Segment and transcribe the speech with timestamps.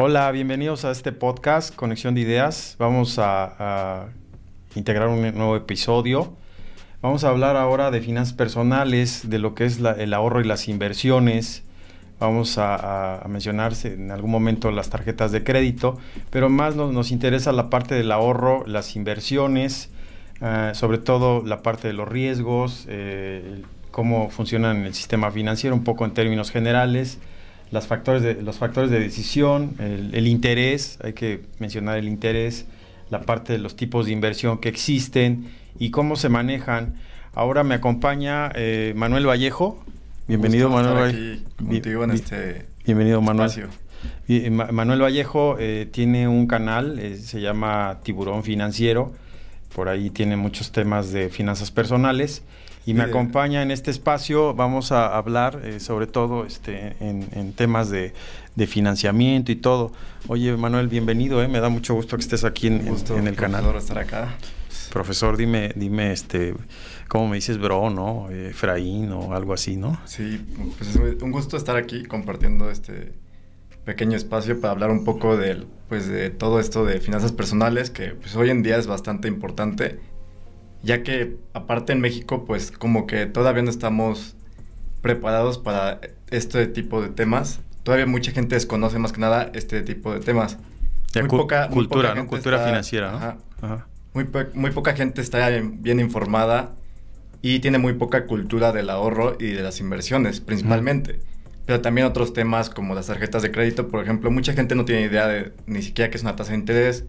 [0.00, 2.76] Hola, bienvenidos a este podcast, Conexión de Ideas.
[2.78, 4.06] Vamos a,
[4.76, 6.36] integrar un nuevo episodio.
[7.02, 10.68] Vamos a hablar ahora de finanzas personales, de lo que es el ahorro y las
[10.68, 11.64] inversiones.
[12.20, 15.98] Vamos a, mencionar en algún momento las tarjetas de crédito,
[16.30, 19.90] pero más nos, interesa la parte del ahorro, las inversiones,
[20.40, 25.82] eh, sobre todo la parte de los riesgos, eh, cómo funcionan el sistema financiero, un
[25.82, 27.18] poco en términos generales
[27.70, 32.66] las factores de, los factores de decisión, el, interés, hay que mencionar el interés,
[33.10, 36.94] la parte de los tipos de inversión que existen y cómo se manejan.
[37.34, 39.82] Ahora me acompaña eh, Manuel Vallejo.
[40.26, 41.44] Bienvenido Manuel.
[41.56, 43.50] contigo en este Bienvenido Manuel.
[44.50, 49.12] Manuel Vallejo eh, tiene un canal, eh, se llama Tiburón Financiero.
[49.74, 52.42] Por ahí tiene muchos temas de finanzas personales
[52.88, 54.54] y me acompaña en este espacio.
[54.54, 58.14] Vamos a hablar eh, sobre todo este, en, temas de,
[58.66, 59.92] financiamiento y todo.
[60.26, 61.48] Oye, Manuel, bienvenido, eh.
[61.48, 63.62] me da mucho gusto que estés aquí en, el canal.
[63.62, 64.34] Profesor, estar acá.
[64.90, 66.54] Profesor, dime, dime, este,
[67.08, 68.28] ¿cómo me dices, bro, no?
[68.30, 70.00] Eh, Efraín o algo así, ¿no?
[70.06, 70.42] Sí,
[70.78, 73.12] pues es un gusto estar aquí compartiendo este
[73.84, 78.12] pequeño espacio para hablar un poco del, pues, de todo esto de finanzas personales, que
[78.12, 79.98] pues, hoy en día es bastante importante
[80.82, 84.36] ya que aparte en México, pues como que todavía no estamos
[85.02, 87.60] preparados para este tipo de temas.
[87.82, 90.58] Todavía mucha gente desconoce más que nada este tipo de temas.
[91.14, 92.26] muy poca, cultura, ¿no?
[92.26, 93.82] Cultura financiera, ¿no?
[94.14, 96.72] Muy, muy poca gente está bien informada
[97.40, 101.20] y tiene muy poca cultura del ahorro y de las inversiones, principalmente.
[101.66, 105.02] Pero también otros temas como las tarjetas de crédito, por ejemplo, mucha gente no tiene
[105.02, 107.04] idea de ni siquiera qué es una tasa de interés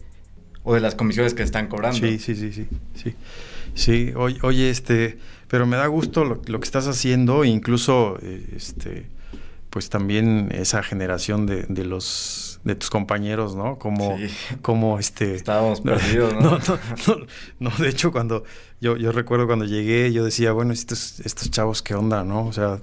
[0.63, 1.99] o de las comisiones que están cobrando.
[1.99, 2.67] Sí, sí, sí, sí.
[2.95, 3.15] sí.
[3.75, 9.05] Sí, oye, este, pero me da gusto lo, que estás haciendo, incluso, eh, este,
[9.69, 13.79] pues también esa generación de, de los de tus compañeros, ¿no?
[13.79, 14.17] Como,
[14.61, 15.35] como este.
[15.35, 16.59] Estábamos perdidos, ¿no?
[16.59, 17.25] No, no,
[17.59, 18.43] no, de hecho, cuando
[18.81, 22.47] yo, yo recuerdo cuando llegué, yo decía, bueno, estos, estos chavos, ¿qué onda, no?
[22.47, 22.79] O sea,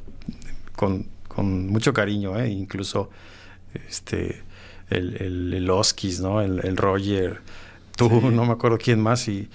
[0.75, 2.49] con, con mucho cariño, ¿eh?
[2.49, 3.11] Incluso,
[3.89, 4.43] este,
[4.89, 6.41] el, el, el Oskis, ¿no?
[6.41, 7.41] El, el Roger,
[7.97, 9.49] tú, no me acuerdo quién más, y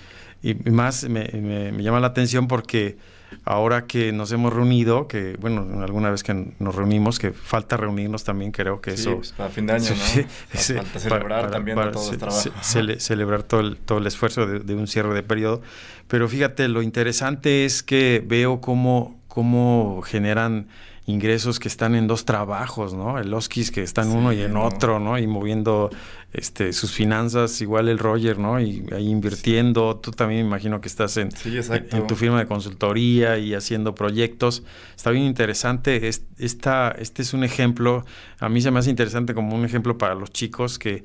[0.43, 2.97] y más me, me, llama la atención porque
[3.45, 8.23] ahora que nos hemos reunido, que bueno, alguna vez que nos reunimos, que falta reunirnos
[8.23, 9.17] también, creo que eso...
[9.17, 10.75] Pues, para fin de año, ¿no?
[10.75, 12.49] falta celebrar también todo el trabajo.
[12.61, 15.61] celebrar todo el, todo el esfuerzo de, un cierre de periodo.
[16.07, 20.67] Pero fíjate, lo interesante es que veo cómo, cómo generan
[21.07, 23.17] ingresos que están en dos trabajos, ¿no?
[23.17, 25.17] El Oskis que está en uno y en otro, ¿no?
[25.17, 25.89] Y moviendo
[26.31, 28.59] este, sus finanzas, igual el Roger, ¿no?
[28.59, 29.97] Y ahí invirtiendo.
[29.97, 34.63] Tú también me imagino que estás en, en, tu firma de consultoría y haciendo proyectos.
[34.95, 36.07] Está bien interesante.
[36.07, 38.05] esta, este es un ejemplo,
[38.39, 41.03] a mí se me hace interesante como un ejemplo para los chicos que,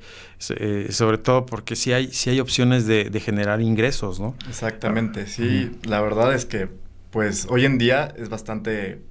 [0.49, 4.35] eh, sobre todo porque sí hay, sí hay opciones de, de generar ingresos, ¿no?
[4.47, 5.71] Exactamente, sí.
[5.83, 6.69] La verdad es que,
[7.09, 9.01] pues, hoy en día es bastante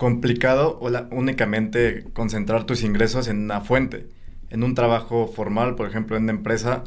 [0.00, 4.08] complicado o únicamente concentrar tus ingresos en una fuente.
[4.48, 6.84] En un trabajo formal, por ejemplo, en una empresa,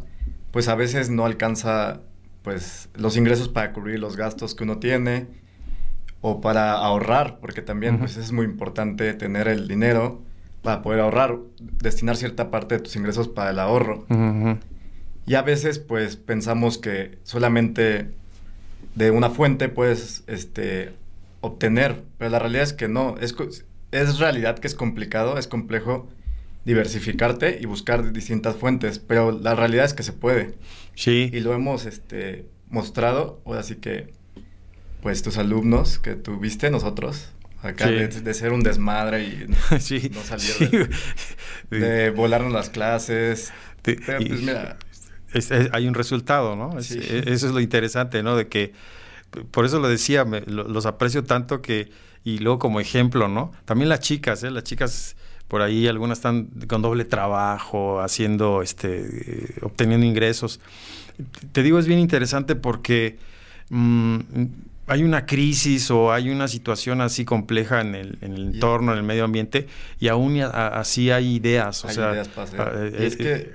[0.49, 2.01] pues a veces no alcanza
[2.41, 5.27] pues los ingresos para cubrir los gastos que uno tiene
[6.21, 10.23] o para ahorrar, porque también pues es muy importante tener el dinero
[10.63, 14.07] para poder ahorrar, destinar cierta parte de tus ingresos para el ahorro.
[15.27, 18.09] Y a veces pues pensamos que solamente
[18.95, 20.93] de una fuente puedes este,
[21.43, 23.35] obtener, pero la realidad es que no, es,
[23.91, 26.09] es realidad que es complicado, es complejo
[26.63, 30.55] diversificarte y buscar distintas fuentes, pero la realidad es que se puede.
[30.95, 31.29] Sí.
[31.33, 34.13] Y lo hemos este, mostrado, así que,
[35.01, 40.89] pues tus alumnos que tuviste, nosotros, acá de, ser un desmadre y no salir
[41.69, 43.51] de, volarnos las clases.
[43.81, 44.77] pero pues mira...
[45.73, 46.79] hay un resultado, ¿no?
[46.79, 48.37] eso es lo interesante, ¿no?
[48.37, 48.71] De que
[49.51, 51.91] por eso lo decía, los aprecio tanto que,
[52.23, 53.51] y luego como ejemplo, ¿no?
[53.65, 54.51] También las chicas, ¿eh?
[54.51, 55.15] Las chicas
[55.47, 60.59] por ahí algunas están con doble trabajo, haciendo, este, obteniendo ingresos.
[61.51, 63.19] Te digo, es bien interesante porque
[63.69, 64.19] mm,
[64.87, 68.97] hay una crisis o hay una situación así compleja en el, en el entorno, en
[68.97, 69.67] el medio ambiente,
[69.99, 71.85] y aún así hay ideas.
[71.85, 73.53] O sea, ideas ah, eh, es que, eh,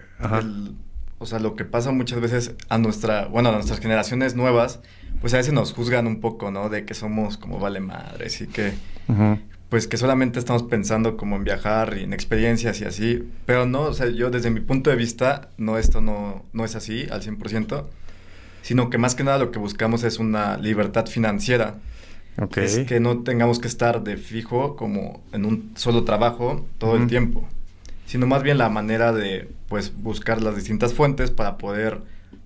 [1.18, 4.80] o sea, lo que pasa muchas veces a nuestra, bueno, a nuestras generaciones nuevas,
[5.20, 6.68] pues a veces nos juzgan un poco, ¿no?
[6.68, 8.72] De que somos como vale madres y que,
[9.68, 13.28] pues que solamente estamos pensando como en viajar y en experiencias y así.
[13.46, 16.76] Pero no, o sea, yo desde mi punto de vista, no, esto no, no es
[16.76, 17.84] así al 100%,
[18.62, 21.74] sino que más que nada lo que buscamos es una libertad financiera.
[22.40, 22.64] Okay.
[22.64, 27.08] Es que no tengamos que estar de fijo como en un solo trabajo todo el
[27.08, 27.48] tiempo.
[28.08, 32.00] sino más bien la manera de pues buscar las distintas fuentes para poder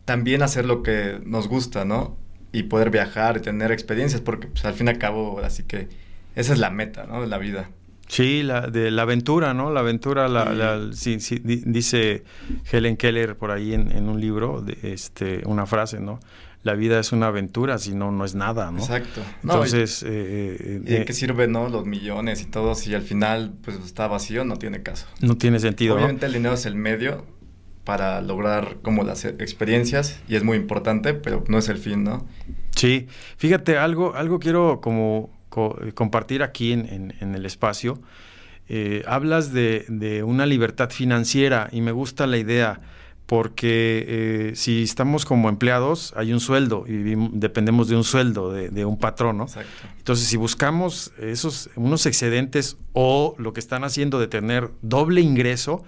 [0.04, 2.16] también hacer lo que nos gusta, ¿no?
[2.52, 5.88] Y poder viajar y tener experiencias, porque pues, al fin y al cabo, así que
[6.34, 7.20] esa es la meta, ¿no?
[7.20, 7.70] De la vida.
[8.08, 9.70] Sí, la, de la aventura, ¿no?
[9.70, 12.24] La aventura, la, dice
[12.70, 16.20] Helen Keller por ahí en, en, un libro, de, este, una frase, ¿no?
[16.62, 18.80] La vida es una aventura, si no, no es nada, ¿no?
[18.80, 19.22] Exacto.
[19.42, 20.02] Entonces...
[20.02, 21.68] ¿Y, eh, ¿y de qué sirve, no?
[21.70, 25.06] Los millones y todo, si al final, pues, está vacío, no tiene caso.
[25.20, 27.24] No tiene sentido, Obviamente el dinero es el medio
[27.84, 32.26] para lograr como las experiencias y es muy importante, pero no es el fin, ¿no?
[32.76, 33.08] Sí.
[33.36, 35.30] Fíjate, algo, algo quiero como
[35.94, 38.00] compartir aquí en, el espacio.
[38.68, 42.80] Eh, hablas de, una libertad financiera y me gusta la idea
[43.26, 48.84] porque eh, si estamos como empleados hay un sueldo y dependemos de un sueldo de,
[48.84, 49.46] un patrón, ¿no?
[49.98, 55.84] Entonces si buscamos esos unos excedentes o lo que están haciendo de tener doble ingreso,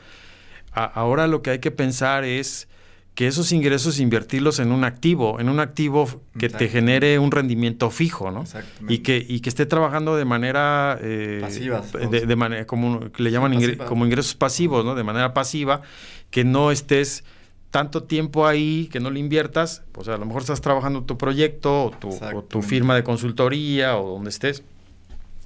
[0.74, 2.68] ahora lo que hay que pensar es
[3.14, 7.90] que esos ingresos invertirlos en un activo, en un activo que te genere un rendimiento
[7.90, 8.44] fijo, ¿no?
[8.88, 10.98] Y que, y que esté trabajando de manera...
[11.00, 11.82] Eh, pasiva.
[12.10, 14.96] De, manera, como le llaman como ingresos pasivos, ¿no?
[14.96, 15.82] De manera pasiva,
[16.30, 17.22] que no estés
[17.70, 21.84] tanto tiempo ahí, que no le inviertas, pues a lo mejor estás trabajando tu proyecto
[21.84, 24.64] o tu, o tu firma de consultoría o donde estés,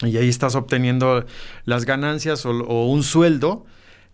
[0.02, 1.24] y ahí estás obteniendo
[1.64, 3.66] las ganancias o, o un sueldo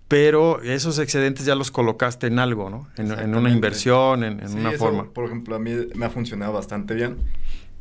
[0.08, 2.88] pero esos excedentes ya los colocaste en algo, ¿no?
[2.96, 5.04] En, una inversión, en, una forma.
[5.12, 7.16] Por ejemplo, a mí me ha funcionado bastante bien.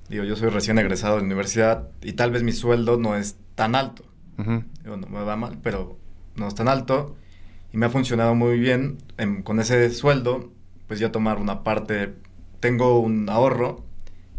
[0.10, 3.38] Digo, yo soy recién egresado de la universidad y tal vez mi sueldo no es
[3.56, 4.06] tan alto.
[4.38, 5.98] Digo, no me va mal, pero
[6.36, 7.16] no es tan alto.
[7.74, 8.98] Y me ha funcionado muy bien.
[9.44, 10.52] con ese sueldo,
[10.88, 12.14] pues ya tomar una parte.
[12.60, 13.84] Tengo un ahorro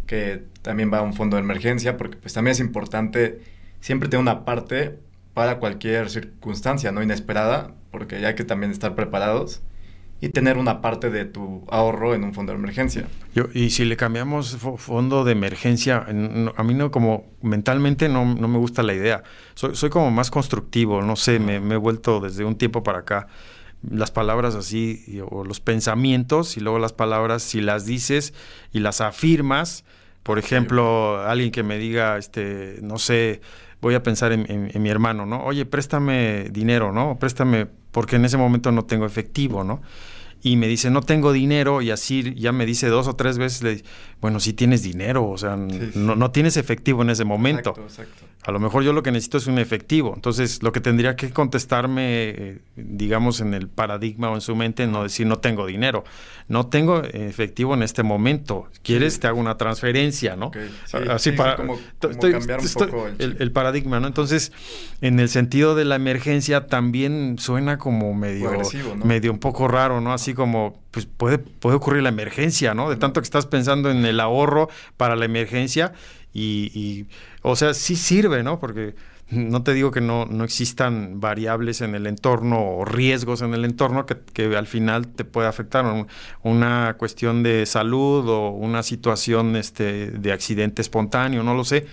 [0.07, 3.43] que también va a un fondo de emergencia, porque pues también es importante
[3.81, 4.99] siempre tener una parte
[5.35, 9.61] para cualquier circunstancia no inesperada, porque hay que también estar preparados
[10.21, 13.07] y tener una parte de tu ahorro en un fondo de emergencia.
[13.35, 18.49] Yo, y si le cambiamos fondo de emergencia, a mí no como mentalmente no, no
[18.49, 19.23] me gusta la idea.
[19.55, 23.27] Soy, soy, como más constructivo, no sé, me, he vuelto desde un tiempo para acá
[23.91, 28.33] las palabras así o los pensamientos y luego las palabras si las dices
[28.73, 29.85] y las afirmas,
[30.23, 33.43] por ejemplo, alguien que me diga, este, no sé,
[33.85, 35.45] voy a pensar en, mi hermano, ¿no?
[35.45, 37.19] Oye, préstame dinero, ¿no?
[37.19, 39.83] Préstame, porque en ese momento no tengo efectivo, ¿no?
[40.45, 43.63] Y me dice, no tengo dinero, y así ya me dice dos o tres veces,
[43.63, 43.83] le,
[44.21, 47.71] bueno, sí tienes dinero, o sea, No, no, tienes efectivo en ese momento.
[47.71, 48.35] Exacto, exacto.
[48.47, 50.13] A lo mejor yo lo que necesito es un efectivo.
[50.15, 54.87] Entonces, lo que tendría que contestarme, eh, digamos, en el paradigma o en su mente,
[54.87, 56.05] no decir no tengo dinero.
[56.47, 58.69] No tengo efectivo en este momento.
[58.83, 59.19] ¿Quieres?
[59.19, 60.51] Te hago una transferencia, ¿no?
[61.09, 64.09] Así para como, cambiar un poco el, paradigma, ¿no?
[64.09, 64.53] Entonces,
[65.01, 68.51] en el sentido de la emergencia también suena como medio,
[69.03, 70.13] medio un poco raro, ¿no?
[70.13, 72.91] Así como, pues puede, puede ocurrir la emergencia, ¿no?
[72.91, 75.93] De tanto que estás pensando en el ahorro para la emergencia
[76.33, 77.07] y,
[77.43, 78.59] o sea, sí sirve, ¿no?
[78.59, 78.95] Porque
[79.31, 83.65] no te digo que no, no existan variables en el entorno o riesgos en el
[83.65, 86.07] entorno que, que al final te puede afectar.
[86.43, 91.87] una cuestión de salud o una situación este, de accidente espontáneo, no lo sé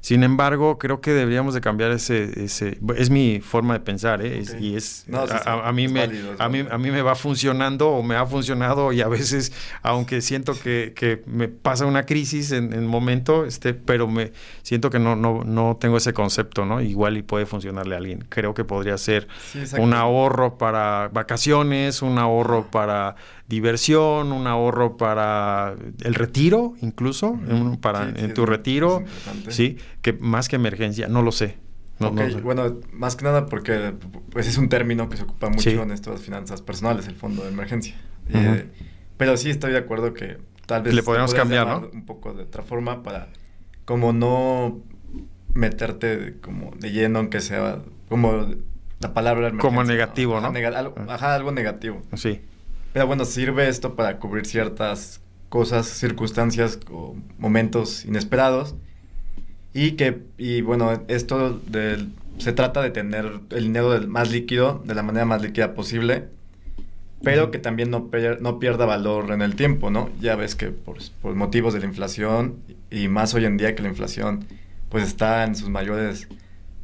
[0.00, 4.42] sin embargo, creo que deberíamos de cambiar ese, ese es mi forma de pensar, ¿eh?
[4.60, 6.08] y es, a, mí me,
[6.38, 10.20] a, mí, a mí me va funcionando o me ha funcionado y a veces, aunque
[10.20, 14.32] siento que, que me pasa una crisis en el momento, este, pero me
[14.62, 16.80] siento que no, no, no tengo ese concepto, ¿no?
[16.80, 18.24] Igual y puede funcionarle a alguien.
[18.28, 19.28] Creo que podría ser
[19.78, 23.16] un ahorro para vacaciones, un ahorro para
[23.48, 25.74] diversión, un ahorro para
[26.04, 27.38] el retiro, incluso,
[27.80, 29.02] para en tu retiro,
[29.48, 31.56] sí, que más que emergencia, no lo sé.
[31.98, 33.94] Bueno, más que nada porque
[34.30, 37.48] pues es un término que se ocupa mucho en estas finanzas personales, el fondo de
[37.48, 37.96] emergencia.
[38.28, 38.68] Eh,
[39.16, 40.36] pero sí estoy de acuerdo que
[40.66, 41.88] tal vez le podemos cambiar, ¿no?
[41.92, 43.28] Un poco de otra forma para
[43.84, 44.80] como no
[45.54, 48.46] meterte como de lleno aunque sea como
[49.00, 50.52] la palabra como negativo, ¿no?
[51.08, 52.02] ajá, algo negativo.
[52.14, 52.42] Sí.
[52.98, 58.74] Pero bueno, sirve esto para cubrir ciertas cosas, circunstancias o momentos inesperados.
[59.72, 61.60] Y que, y bueno, esto
[62.38, 66.24] se trata de tener el dinero más líquido, de la manera más líquida posible,
[67.22, 70.10] pero que también no, no pierda valor en el tiempo, ¿no?
[70.20, 72.56] Ya ves que por, por, motivos de la inflación,
[72.90, 74.44] y más hoy en día que la inflación
[74.88, 76.26] pues está en sus mayores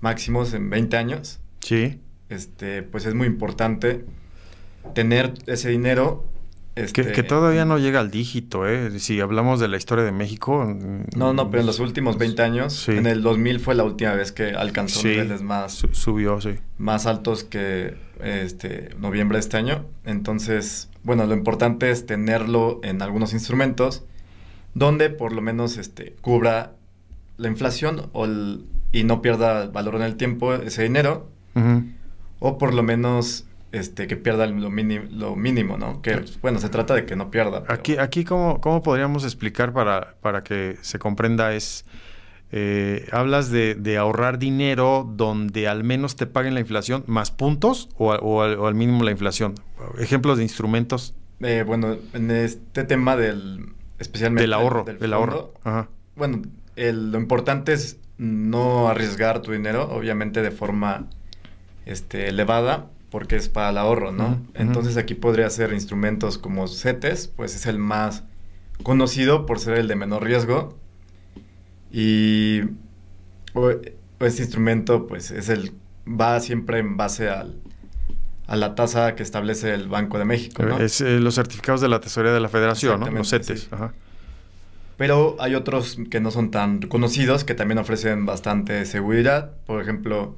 [0.00, 1.40] máximos en 20 años.
[1.58, 1.98] Sí.
[2.28, 4.04] Este, pues es muy importante
[4.92, 6.24] tener ese dinero
[6.76, 8.98] Este, que, todavía no llega al dígito, ¿eh?
[8.98, 10.64] Si hablamos de la historia de México.
[10.64, 14.12] Mm, no, no, pero en los últimos 20 años, en el 2000 fue la última
[14.14, 15.86] vez que alcanzó niveles más.
[15.92, 16.56] subió, sí.
[16.78, 19.84] Más altos que este, noviembre de este año.
[20.04, 24.04] Entonces, bueno, lo importante es tenerlo en algunos instrumentos
[24.74, 26.72] donde por lo menos este, cubra
[27.36, 28.26] la inflación o
[28.92, 31.28] y no pierda valor en el tiempo ese dinero.
[32.40, 36.00] O por lo menos este, que pierda lo, mínimo, lo mínimo, ¿no?
[36.00, 37.64] Que, bueno, se trata de que no pierda.
[37.66, 41.52] Aquí, aquí ¿cómo, ¿cómo, podríamos explicar para, para que se comprenda?
[41.54, 41.84] Es,
[42.52, 48.12] eh, hablas de, ahorrar dinero donde al menos te paguen la inflación más puntos o,
[48.14, 49.56] o, al, mínimo la inflación.
[49.98, 51.14] Ejemplos de instrumentos.
[51.40, 54.42] Eh, bueno, en este tema del, especialmente...
[54.42, 55.52] Del ahorro, del, ahorro.
[56.14, 56.42] Bueno,
[56.76, 61.08] lo importante es no arriesgar tu dinero, obviamente de forma
[61.86, 64.44] este, elevada, porque es para el ahorro, ¿no?
[64.54, 68.24] Entonces aquí podría ser instrumentos como CETES, pues es el más
[68.82, 70.76] conocido por ser el de menor riesgo.
[71.92, 72.62] Y
[74.18, 75.70] este instrumento, pues es el,
[76.08, 77.54] va siempre en base al,
[78.48, 80.80] a la tasa que establece el Banco de México, ¿no?
[80.80, 83.08] Es eh, los certificados de la Tesorería de la Federación, ¿no?
[83.12, 83.68] Los CETES.
[84.96, 89.52] Pero hay otros que no son tan conocidos, que también ofrecen bastante seguridad.
[89.66, 90.34] Por ejemplo,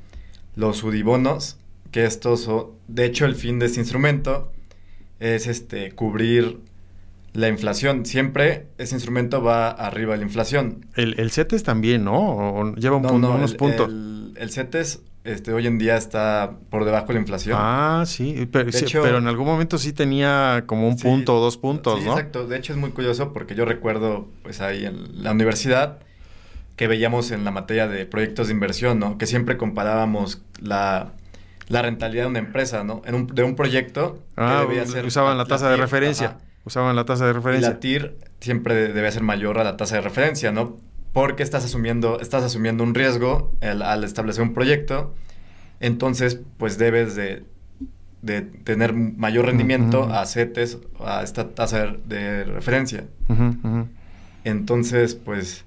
[0.56, 1.56] los UDIBONOS,
[1.96, 2.46] que estos,
[2.88, 4.52] de hecho, el fin de este instrumento
[5.18, 6.58] es este, cubrir
[7.32, 8.04] la inflación.
[8.04, 10.84] Siempre ese instrumento va arriba de la inflación.
[10.94, 12.74] El, el CETES también, ¿no?
[12.74, 13.88] lleva unos puntos.
[13.88, 17.56] El, el, CETES este, hoy en día está por debajo de la inflación.
[17.58, 18.70] Ah, sí, pero,
[19.02, 22.58] pero en algún momento sí tenía como un punto o dos puntos, sí, Exacto, de
[22.58, 26.00] hecho es muy curioso porque yo recuerdo, pues ahí en la universidad,
[26.76, 29.16] que veíamos en la materia de proyectos de inversión, ¿no?
[29.16, 31.14] Que siempre comparábamos la
[31.68, 33.02] la rentabilidad de una empresa, ¿no?
[33.04, 35.04] En un, de un proyecto ah, debía ser...
[35.04, 36.38] Usaban la tasa de referencia.
[36.64, 37.68] Usaban la tasa de referencia.
[37.68, 40.76] Y la TIR siempre debe ser mayor a la tasa de referencia, ¿no?
[41.12, 45.14] Porque estás asumiendo, estás asumiendo un riesgo al, establecer un proyecto.
[45.80, 47.44] Entonces, pues debes de,
[48.23, 53.06] de tener mayor rendimiento a CETES, a esta tasa de, referencia.
[54.44, 55.64] Entonces, pues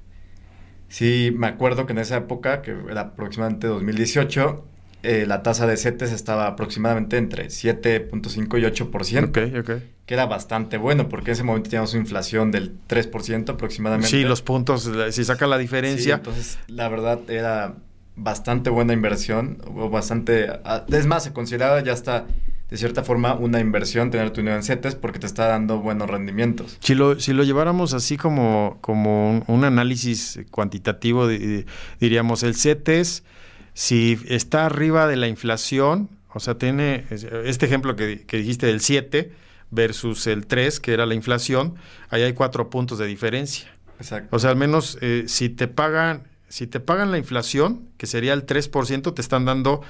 [0.88, 4.69] sí, me acuerdo que en esa época, que era aproximadamente 2018,
[5.04, 9.30] eh, la tasa de CETES estaba aproximadamente entre 7.5 y 8%.
[9.30, 9.84] Ok, ok.
[10.06, 14.10] Que era bastante bueno, porque en ese momento teníamos una inflación del 3% aproximadamente.
[14.10, 16.16] Sí, los puntos, si saca la diferencia.
[16.16, 17.76] entonces, la verdad era
[18.16, 20.50] bastante buena inversión, o bastante...
[20.90, 22.26] Es más, se consideraba ya hasta
[22.70, 26.10] de cierta forma una inversión tener tu dinero en CETES porque te está dando buenos
[26.10, 26.78] rendimientos.
[26.82, 31.28] Si lo, si lo lleváramos así como, como un, análisis cuantitativo,
[32.00, 33.24] diríamos el CETES
[33.80, 37.06] si está arriba de la inflación, o sea, tiene
[37.46, 39.32] este ejemplo que, dijiste del 7
[39.72, 41.76] versus el 3, que era la inflación,
[42.10, 43.74] ahí hay cuatro puntos de diferencia.
[43.98, 44.36] Exacto.
[44.36, 48.34] O sea, al menos eh, si te pagan, si te pagan la inflación, que sería
[48.34, 49.82] el 3%, te están dando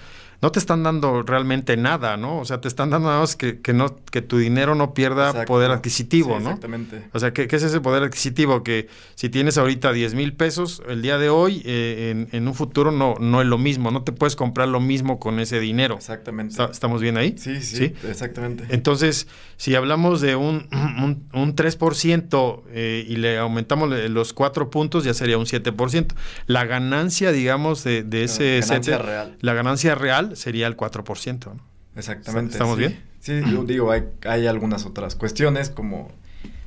[0.42, 2.40] no te están dando realmente nada, ¿no?
[2.40, 5.46] O sea, te están dando nada más que, que no, que tu dinero no pierda
[5.46, 6.50] poder adquisitivo, ¿no?
[6.50, 7.04] Exactamente.
[7.12, 8.64] O sea, ¿qué, es ese poder adquisitivo?
[8.64, 12.92] Que si tienes ahorita 10 mil pesos el día de hoy, eh, en, un futuro
[12.92, 15.96] no, no es lo mismo, no te puedes comprar lo mismo con ese dinero.
[15.96, 16.56] Exactamente.
[16.72, 17.36] ¿Estamos bien ahí?
[17.38, 18.64] Sí, sí, exactamente.
[18.70, 19.28] Entonces,
[19.58, 20.70] si hablamos de un,
[21.34, 26.14] un, 3% eh, y le aumentamos los 4 puntos, ya sería un 7%.
[26.48, 28.62] La ganancia, digamos, de, de ese...
[28.62, 29.38] La ganancia real.
[29.42, 31.46] La ganancia real sería el 4%.
[31.46, 31.62] ¿no?
[31.96, 32.54] Exactamente.
[32.54, 33.00] ¿Estamos bien?
[33.20, 36.10] Sí, digo, hay, hay algunas otras cuestiones como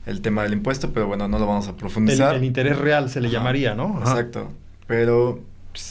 [0.07, 2.37] el tema del impuesto, pero bueno, no lo vamos a profundizar.
[2.37, 3.99] El, interés real se le llamaría, ¿no?
[4.01, 4.53] Exacto.
[4.87, 5.41] Pero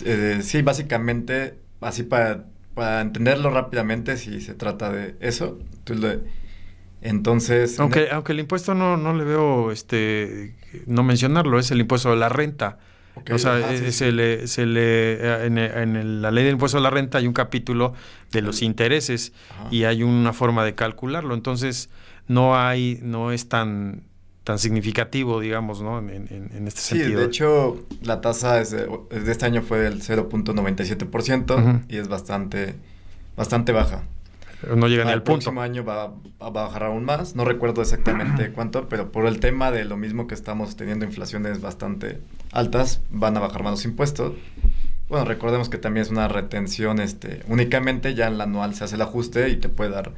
[0.06, 5.58] eh, sí, básicamente, así para, para entenderlo rápidamente, si se trata de eso,
[7.02, 7.80] entonces...
[7.80, 12.18] Aunque, aunque el impuesto no, no le veo, este, no mencionarlo, es el impuesto de
[12.18, 12.78] la renta.
[13.32, 16.82] O sea, ah, eh, se, Le, se le, eh, en, la ley del impuesto a
[16.82, 17.94] la renta hay un capítulo
[18.32, 19.34] de los intereses
[19.70, 21.34] y hay una forma de calcularlo.
[21.34, 21.90] Entonces,
[22.28, 24.04] no hay, no es tan
[24.44, 26.00] tan significativo, digamos, ¿no?
[26.00, 27.10] En, este sentido.
[27.10, 28.90] Sí, de hecho, la tasa de,
[29.28, 32.76] este año fue del 0.97% y es bastante,
[33.38, 34.04] bastante baja.
[34.76, 35.40] No llega ni al punto.
[35.40, 37.36] El próximo año va, a bajar aún más.
[37.36, 41.62] No recuerdo exactamente cuánto, pero por el tema de lo mismo que estamos teniendo inflaciones
[41.62, 42.20] bastante
[42.52, 44.34] altas, van a bajar más los impuestos.
[45.10, 48.96] Bueno, recordemos que también es una retención, este, únicamente ya en la anual se hace
[48.96, 50.14] el ajuste y te puede dar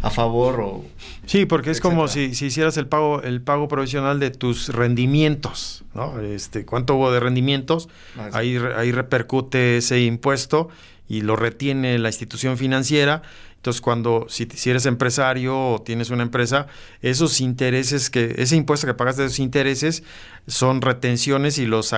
[0.00, 0.84] a favor o...
[1.26, 5.84] Sí, porque es como si, si, hicieras el pago, el pago provisional de tus rendimientos,
[5.94, 6.18] ¿no?
[6.20, 7.90] Este, ¿cuánto hubo de rendimientos?
[8.16, 10.70] Ah, ahí, ahí repercute ese impuesto
[11.06, 13.22] y lo retiene la institución financiera.
[13.60, 16.66] Entonces, cuando si, si, eres empresario o tienes una empresa,
[17.02, 20.02] esos intereses que ese impuesto que pagas de esos intereses
[20.46, 21.94] son retenciones y los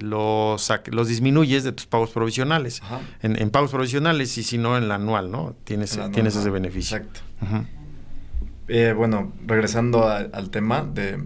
[0.00, 2.82] los, los disminuyes de tus pagos provisionales.
[3.22, 5.56] En, pagos provisionales y si no en la anual, ¿no?
[5.64, 6.98] Tienes, tienes ese beneficio.
[6.98, 7.20] Exacto.
[8.68, 11.24] Eh, bueno, regresando al tema de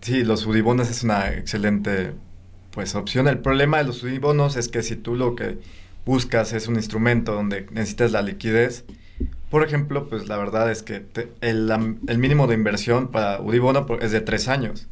[0.00, 2.12] sí, los UDIBONOS es una excelente
[2.70, 3.28] pues opción.
[3.28, 5.58] El problema de los UDIBONOS es que si tú lo que
[6.06, 8.86] buscas es un instrumento donde necesitas la liquidez,
[9.50, 11.04] por ejemplo, pues la verdad es que
[11.40, 11.70] el,
[12.18, 14.86] mínimo de inversión para Udibono es de tres años.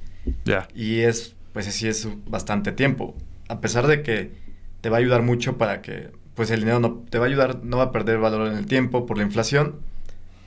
[0.45, 0.69] Ya.
[0.75, 3.15] Y es, pues sí es bastante tiempo.
[3.49, 4.33] A pesar de que
[4.81, 7.65] te va a ayudar mucho para que, pues el dinero no te va a ayudar,
[7.65, 9.77] no va a perder valor en el tiempo por la inflación,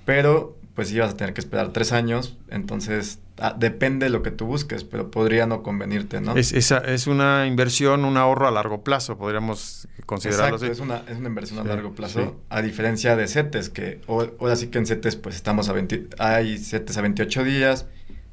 [0.05, 4.31] pero pues vas a tener que esperar tres años, entonces ah, depende de lo que
[4.31, 6.35] tú busques, pero podría no convenirte, ¿no?
[6.35, 11.03] Es, esa, es una inversión, un ahorro a largo plazo, podríamos considerarlo Exacto, Es, una,
[11.07, 14.87] es una inversión a largo plazo, a diferencia de CETES, que ahora sí que en
[14.87, 17.85] CETES pues estamos a 20, hay CETES a 28 días,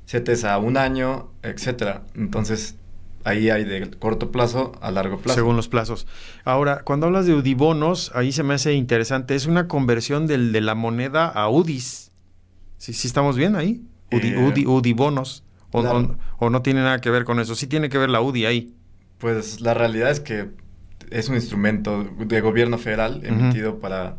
[0.06, 2.76] CETES a un año, etcétera, entonces
[3.24, 5.34] ahí hay de corto plazo a largo plazo.
[5.34, 6.06] Según los plazos.
[6.44, 10.62] Ahora, cuando hablas de UDIBONOS, ahí se me hace interesante, es una conversión del, de
[10.62, 12.07] la moneda a UDIs.
[12.78, 13.82] ¿Sí, sí estamos bien ahí?
[14.10, 14.28] UDI,
[14.62, 15.44] eh, UDI, bonos.
[15.70, 17.54] O, no tiene nada que ver con eso.
[17.54, 18.74] Sí tiene que ver la UDI ahí.
[19.18, 20.48] Pues la realidad es que
[21.10, 24.16] es un instrumento de gobierno federal emitido para,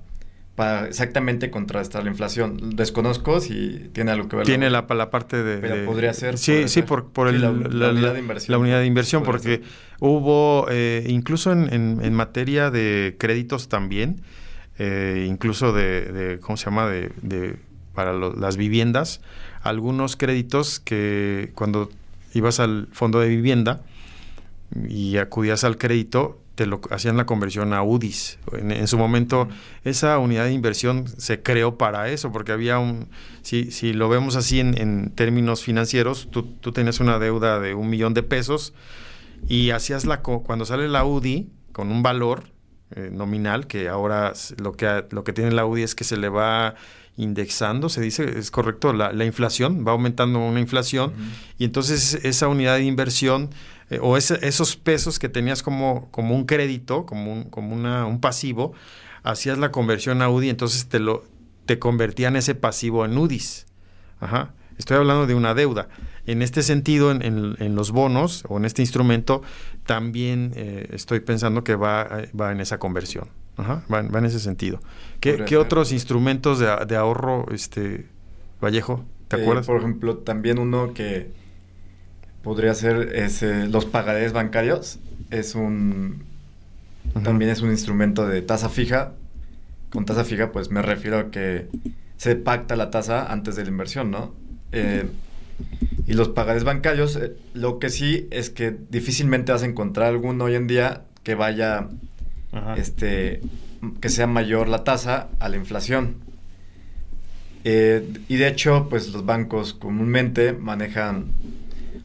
[0.56, 2.75] para exactamente contrastar la inflación.
[2.75, 4.46] Desconozco si tiene algo que ver.
[4.46, 5.58] Tiene la, la parte de...
[5.58, 6.38] Pero podría ser.
[6.38, 8.51] Sí, sí, por, por el, la, unidad de inversión.
[8.51, 9.62] La unidad de inversión, porque
[10.00, 14.22] hubo, eh, incluso en, en, materia de créditos también,
[14.78, 16.88] eh, incluso de, de, ¿cómo se llama?
[16.88, 17.58] de, de
[18.00, 19.20] para las viviendas
[19.62, 21.89] algunos créditos que cuando
[22.34, 23.82] ibas al fondo de vivienda
[24.88, 28.39] y acudías al crédito, te lo hacían la conversión a UDIs.
[28.53, 29.50] En, su momento,
[29.84, 33.10] esa unidad de inversión se creó para eso, porque había un,
[33.41, 37.89] si, si lo vemos así en, términos financieros, tú, tú, tenías una deuda de un
[37.89, 38.74] millón de pesos
[39.50, 42.46] y hacías la, cuando sale la UDI con un valor
[42.96, 46.30] eh, nominal, que ahora lo que, lo que tiene la UDI es que se le
[46.30, 46.76] va
[47.17, 51.13] indexando, se dice, es correcto, la, inflación, va aumentando una inflación
[51.58, 53.50] y entonces esa unidad de inversión
[53.89, 58.22] eh, o esos pesos que tenías como, como un crédito, como, un, como una, un
[58.22, 58.74] pasivo,
[59.24, 61.26] hacías la conversión a UDI, entonces te, lo,
[61.65, 63.65] te convertían ese pasivo en UDIs.
[64.19, 64.54] Ajá.
[64.78, 65.89] Estoy hablando de una deuda.
[66.26, 69.41] En este sentido, en, en, los bonos o en este instrumento,
[69.86, 72.08] también eh, estoy pensando que va,
[72.39, 73.28] va en esa conversión.
[73.60, 74.80] Ajá, va, en ese sentido.
[75.19, 78.06] ¿Qué, otros instrumentos de, ahorro, este,
[78.62, 79.04] Vallejo?
[79.28, 79.65] ¿Te eh, acuerdas?
[79.65, 81.30] Por ejemplo, también uno que
[82.41, 85.00] podría ser es, los pagarés bancarios.
[85.30, 86.24] Es un.
[87.24, 89.13] También es un instrumento de tasa fija.
[89.89, 91.67] Con tasa fija, pues me refiero a que
[92.17, 94.34] se pacta la tasa antes de la inversión, ¿no?
[94.72, 95.06] Eh,
[96.06, 100.45] y los pagarés bancarios, eh, lo que sí es que difícilmente vas a encontrar alguno
[100.45, 101.89] hoy en día que vaya
[102.77, 103.41] este,
[104.01, 106.17] que sea mayor la tasa a la inflación.
[107.63, 111.25] Eh, y de hecho, pues los bancos comúnmente manejan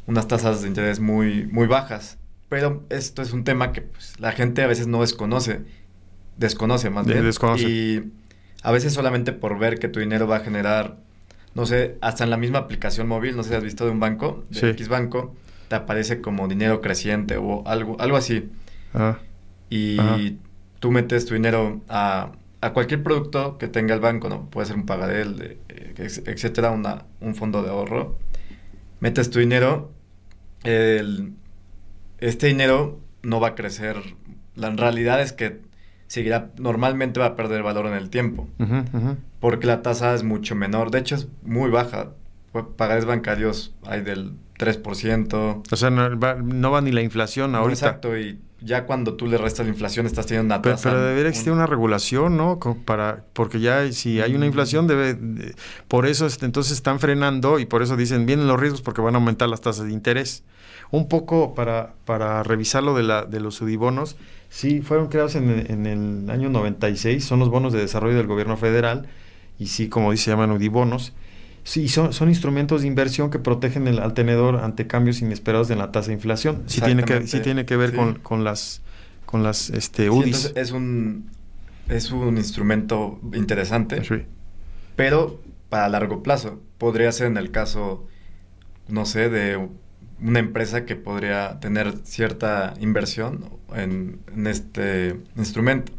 [0.07, 2.19] unas tasas de interés muy, muy bajas.
[2.49, 5.61] Pero esto es un tema que pues, la gente a veces no desconoce.
[6.37, 7.31] Desconoce más bien.
[7.59, 8.03] Y
[8.63, 10.99] a veces solamente por ver que tu dinero va a generar,
[11.55, 14.01] no sé, hasta en la misma aplicación móvil, no sé si has visto de un
[14.01, 15.35] banco, de X banco,
[15.69, 18.51] te aparece como dinero creciente o algo, algo así.
[18.93, 19.19] Ah
[19.75, 20.39] y
[20.79, 22.33] tú metes tu dinero a,
[22.73, 24.49] cualquier producto que tenga el banco, ¿no?
[24.49, 28.17] Puede ser un pagadel, eh, etcétera, una, un fondo de ahorro.
[29.01, 29.93] Metes tu dinero,
[30.63, 33.97] este dinero no va a crecer.
[34.55, 35.61] La realidad es que
[36.07, 38.49] seguirá, normalmente va a perder valor en el tiempo,
[39.41, 42.13] porque la tasa es mucho menor, de hecho es muy baja.
[42.77, 45.63] Pagares bancarios hay del 3%.
[45.71, 47.87] O sea, no va, ni la inflación ahorita.
[47.87, 50.91] exacto, y ya cuando tú le restas la inflación estás teniendo una tasa.
[50.91, 52.59] Pero, debería existir una regulación, ¿no?
[52.85, 55.17] Para, porque ya si hay una inflación, debe,
[55.87, 59.19] por eso entonces están frenando y por eso dicen, vienen los riesgos porque van a
[59.19, 60.45] aumentar las tasas de interés.
[60.91, 64.17] Un poco para, para revisar lo de, la, de los sudibonos,
[64.49, 68.57] sí, fueron creados en, en el año 96, son los bonos de desarrollo del gobierno
[68.57, 69.09] federal
[69.59, 71.13] y sí, como dice, se llaman udibonos.
[71.65, 75.79] Sí, son, son instrumentos de inversión que protegen el, al tenedor ante cambios inesperados en
[75.79, 76.63] la tasa de inflación.
[76.67, 78.83] Sí tiene que, sí tiene que ver con, con, las
[79.25, 80.53] con las este, UDIs.
[80.55, 81.31] es un
[81.89, 84.03] es un instrumento interesante,
[84.97, 86.61] pero para largo plazo.
[86.79, 88.07] Podría ser en el caso,
[88.89, 89.69] no sé, de
[90.21, 95.93] una empresa que podría tener cierta inversión en, en este instrumento.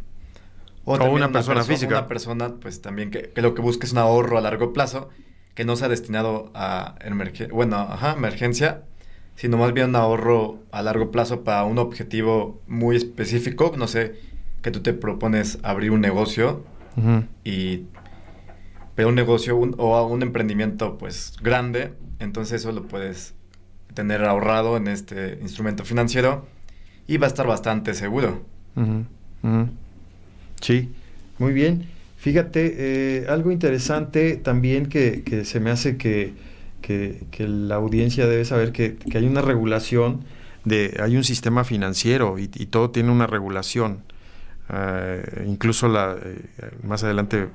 [0.86, 1.98] O, una, persona, física.
[1.98, 5.10] Una persona, pues también que, lo que busque es un ahorro a largo plazo,
[5.56, 8.84] que no sea destinado a emergencia, bueno, ajá, emergencia,
[9.36, 14.16] sino más bien un ahorro a largo plazo para un objetivo muy específico, no sé,
[14.62, 16.64] que tú te propones abrir un negocio
[17.44, 17.84] y
[18.96, 23.34] pero un negocio o un emprendimiento pues grande, entonces eso lo puedes
[23.94, 26.46] tener ahorrado en este instrumento financiero
[27.08, 28.44] y va a estar bastante seguro.
[30.62, 30.92] Sí,
[31.38, 31.95] muy bien.
[32.26, 36.34] Fíjate, eh, algo interesante también que, se me hace que,
[37.38, 40.26] la audiencia debe saber que, hay una regulación,
[40.64, 44.02] de, hay un sistema financiero y, todo tiene una regulación.
[44.74, 46.42] Eh, incluso la, eh,
[46.82, 47.50] más adelante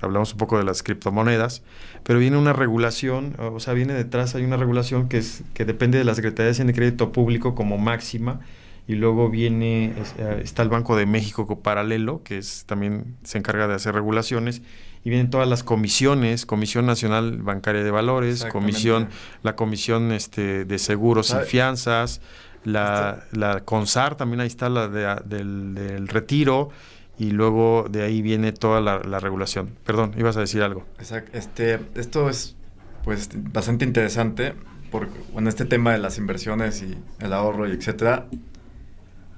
[0.00, 1.64] hablamos un poco de las criptomonedas,
[2.04, 5.98] pero viene una regulación, o sea, viene detrás, hay una regulación que, es, que depende
[5.98, 8.38] de la Secretaría de Crédito Público como máxima,
[8.86, 13.68] y luego viene, eh, está el Banco de México paralelo, que es, también se encarga
[13.68, 14.62] de hacer regulaciones,
[15.04, 19.08] y vienen todas las comisiones, Comisión Nacional Bancaria de Valores, comisión,
[19.42, 22.20] la Comisión este, de Seguros y Fianzas,
[22.64, 26.70] la, la CONSAR, también ahí está la del, del retiro,
[27.18, 29.70] y luego de ahí viene toda la, regulación.
[29.84, 30.84] Perdón, ibas a decir algo.
[30.98, 31.36] Exacto.
[31.36, 32.56] Este, esto es
[33.04, 34.54] pues bastante interesante
[34.90, 38.26] por, en este tema de las inversiones y el ahorro y etcétera.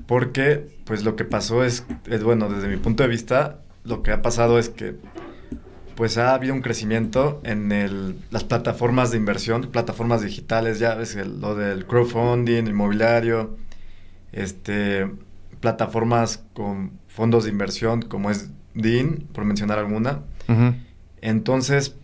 [0.07, 4.11] Porque pues lo que pasó es, es, bueno, desde mi punto de vista, lo que
[4.13, 4.97] ha pasado es que
[5.95, 11.15] pues ha habido un crecimiento en el, las plataformas de inversión, plataformas digitales, ya ves
[11.15, 13.57] lo del crowdfunding, inmobiliario,
[14.33, 15.09] este,
[15.61, 20.23] plataformas con fondos de inversión como es DIN, por mencionar alguna.
[21.21, 21.95] Entonces,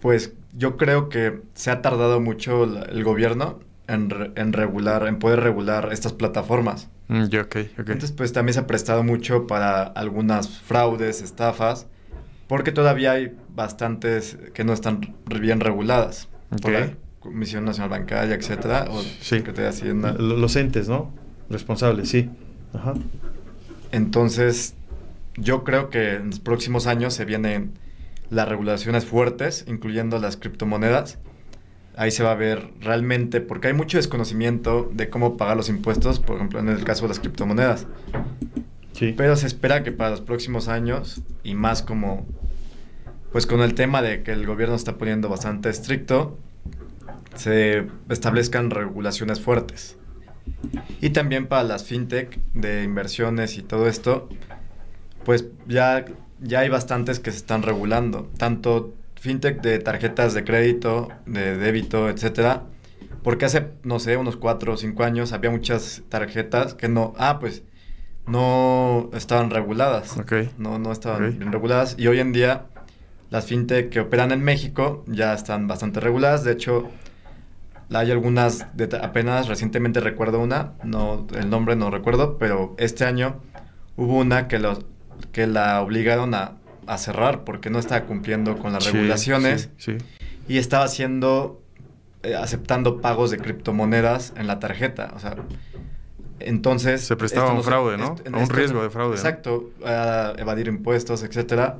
[0.00, 5.90] pues yo creo que se ha tardado mucho el gobierno en, regular, en poder regular
[5.92, 6.88] estas plataformas.
[7.08, 11.86] Mm, okay, Entonces, pues también se ha prestado mucho para algunas fraudes, estafas,
[12.48, 16.28] porque todavía hay bastantes que no están bien reguladas.
[16.62, 16.90] Por la
[17.20, 19.42] Comisión Nacional Bancaria, etcétera, o sí.
[20.18, 21.12] Los entes, ¿no?
[21.50, 22.30] Responsables, sí.
[22.72, 22.94] Ajá.
[23.92, 24.74] Entonces,
[25.36, 27.72] yo creo que en los próximos años se vienen
[28.30, 31.18] las regulaciones fuertes, incluyendo las criptomonedas.
[31.96, 36.20] Ahí se va a ver realmente, porque hay mucho desconocimiento de cómo pagar los impuestos,
[36.20, 37.86] por ejemplo, en el caso de las criptomonedas.
[38.92, 39.14] Sí.
[39.16, 42.26] Pero se espera que para los próximos años, y más como,
[43.32, 46.38] pues con el tema de que el gobierno está poniendo bastante estricto,
[47.34, 49.96] se establezcan regulaciones fuertes.
[51.00, 54.28] Y también para las fintech de inversiones y todo esto,
[55.24, 56.04] pues ya,
[56.40, 58.30] ya hay bastantes que se están regulando.
[58.38, 58.94] Tanto
[59.26, 62.62] fintech de tarjetas de crédito, de débito, etcétera.
[63.22, 67.38] Porque hace, no sé, unos cuatro o cinco años había muchas tarjetas que no, ah,
[67.40, 67.64] pues
[68.26, 70.16] no estaban reguladas.
[70.58, 71.96] No, no estaban bien reguladas.
[71.98, 72.66] Y hoy en día
[73.30, 76.44] las fintech que operan en México ya están bastante reguladas.
[76.44, 76.88] De hecho,
[77.92, 83.40] hay algunas, de, apenas recientemente recuerdo una, no, el nombre no recuerdo, pero este año
[83.96, 84.86] hubo una que, los,
[85.32, 86.58] que la obligaron a,
[86.98, 89.70] cerrar porque no estaba cumpliendo con las regulaciones
[90.48, 91.62] y estaba haciendo,
[92.22, 95.12] eh, aceptando pagos de criptomonedas en la tarjeta.
[95.16, 95.36] O sea,
[96.38, 97.02] entonces...
[97.02, 98.16] Se prestaba un fraude, ¿no?
[98.32, 99.16] a un riesgo de fraude.
[99.16, 101.78] Exacto, a evadir impuestos, etcétera.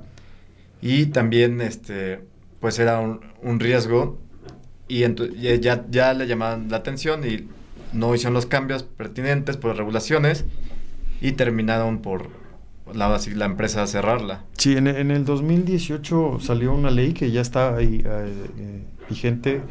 [0.82, 2.20] Y también, este,
[2.60, 4.18] pues era un, un riesgo
[4.88, 5.00] y
[5.60, 7.48] ya, ya le llamaban la atención y
[7.92, 10.44] no hicieron los cambios pertinentes por las regulaciones
[11.20, 12.28] y terminaron por
[12.94, 14.44] la, la empresa cerrarla.
[14.56, 19.62] Sí, en, en, el 2018 salió una ley que ya está ahí eh, eh, vigente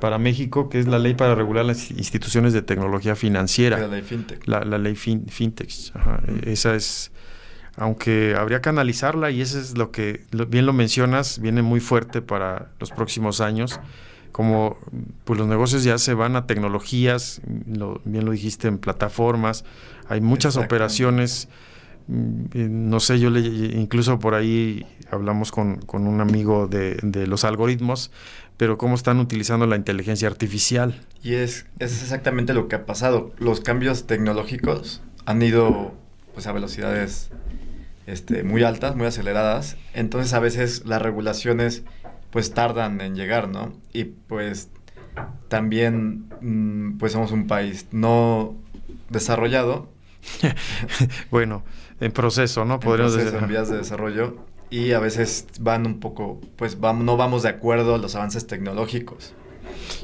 [0.00, 3.78] para México, que es la ley para regular las instituciones de tecnología financiera.
[3.78, 4.46] La ley FinTech.
[4.46, 5.70] La, ley FinTech.
[6.44, 7.12] Esa es,
[7.76, 12.20] aunque habría que analizarla y eso es lo que, bien lo mencionas, viene muy fuerte
[12.20, 13.80] para los próximos años
[14.32, 14.78] como
[15.24, 19.64] pues los negocios ya se van a tecnologías, bien lo dijiste, en plataformas,
[20.08, 21.48] hay muchas operaciones,
[22.08, 28.10] no sé, yo le, incluso por ahí hablamos con, un amigo de, los algoritmos,
[28.56, 31.00] pero cómo están utilizando la inteligencia artificial.
[31.22, 33.32] Y es, es exactamente lo que ha pasado.
[33.38, 35.92] Los cambios tecnológicos han ido
[36.34, 37.30] pues a velocidades
[38.06, 39.76] este, muy altas, muy aceleradas.
[39.94, 41.84] Entonces a veces las regulaciones
[42.30, 43.72] pues tardan en llegar, ¿no?
[43.92, 44.70] Y pues
[45.48, 48.56] también mm, pues somos un país no
[49.10, 49.88] desarrollado.
[51.30, 51.64] bueno,
[52.02, 52.80] en proceso, ¿no?
[52.80, 54.36] Podríamos en en vías de desarrollo
[54.70, 58.46] y a veces van un poco, pues vamos, no vamos de acuerdo a los avances
[58.46, 59.34] tecnológicos.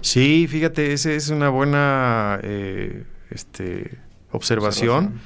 [0.00, 3.98] Sí, fíjate, esa es una buena eh, este,
[4.30, 5.20] observación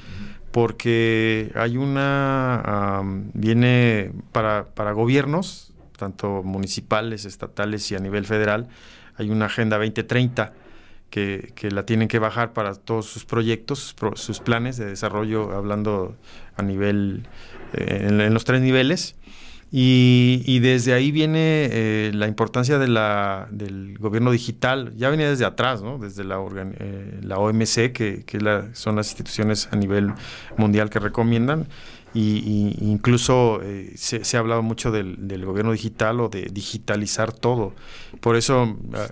[0.51, 3.01] porque hay una,
[3.33, 8.67] viene para, para gobiernos, tanto municipales, estatales y a nivel federal,
[9.15, 10.53] hay una Agenda 2030
[11.09, 16.15] que, que, la tienen que bajar para todos sus proyectos, sus planes de desarrollo, hablando
[16.55, 17.27] a nivel,
[17.73, 19.15] eh, en, los tres niveles.
[19.75, 24.93] Y, desde ahí viene eh, la importancia de la, del gobierno digital.
[24.97, 25.97] Ya venía desde atrás, ¿no?
[25.97, 26.37] desde la,
[26.79, 28.37] eh, la OMC, que, que
[28.73, 30.13] son las instituciones a nivel
[30.57, 31.67] mundial que recomiendan.
[32.13, 37.73] Y, incluso eh, se, ha hablado mucho del, del, gobierno digital o de digitalizar todo.
[38.19, 39.07] Por eso ah,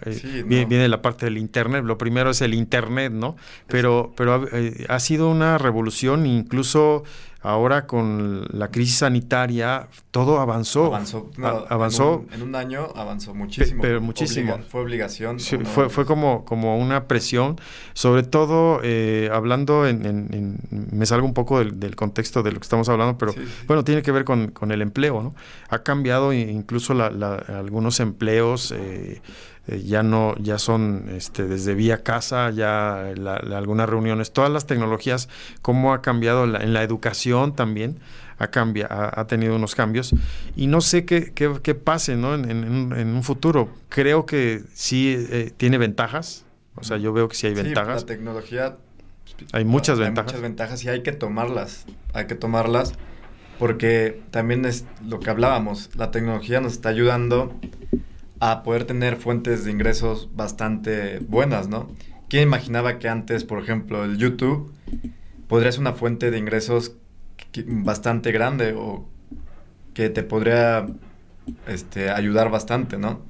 [0.45, 1.83] viene, la parte del Internet.
[1.83, 3.35] Lo primero es el Internet, ¿no?
[3.65, 4.45] Pero, pero
[4.87, 7.03] ha sido una revolución, incluso
[7.43, 10.87] Ahora con la crisis sanitaria todo avanzó.
[10.87, 11.31] Avanzó.
[11.69, 12.25] avanzó.
[12.33, 13.81] En un, año avanzó muchísimo.
[13.81, 14.59] Pero muchísimo.
[14.69, 15.39] fue obligación.
[15.39, 17.59] fue, fue como, como una presión.
[17.93, 22.89] Sobre todo eh, hablando en, Me salgo un poco del, contexto de lo que estamos
[22.89, 23.33] hablando, pero
[23.65, 25.35] bueno, tiene que ver con, el empleo, ¿no?
[25.69, 28.71] Ha cambiado incluso algunos empleos.
[28.71, 29.19] Eh,
[29.71, 33.13] eh, ya no, ya son este, desde vía casa, ya
[33.53, 35.29] algunas reuniones, todas las tecnologías,
[35.61, 37.99] cómo ha cambiado en la educación también,
[38.37, 40.13] ha, ha, tenido unos cambios.
[40.55, 42.33] Y no sé qué, qué, pase ¿no?
[42.33, 43.69] en, un futuro.
[43.89, 48.01] Creo que sí eh, tiene ventajas, o sea, yo veo que sí hay ventajas.
[48.01, 48.77] La tecnología...
[49.53, 50.33] Hay muchas ventajas.
[50.33, 52.93] Hay muchas ventajas y hay que tomarlas, hay que tomarlas
[53.57, 57.53] porque también es lo que hablábamos, la tecnología nos está ayudando
[58.41, 61.91] a poder tener fuentes de ingresos bastante buenas, ¿no?
[62.27, 64.73] ¿Quién imaginaba que antes, por ejemplo, el YouTube
[65.47, 66.95] podría ser una fuente de ingresos
[67.67, 69.07] bastante grande o
[69.93, 70.87] que te podría
[71.67, 73.21] este, ayudar bastante, ¿no?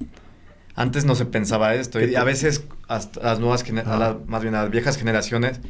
[0.74, 3.64] Antes no se pensaba esto y a veces hasta las nuevas,
[4.26, 5.60] más bien a las viejas generaciones,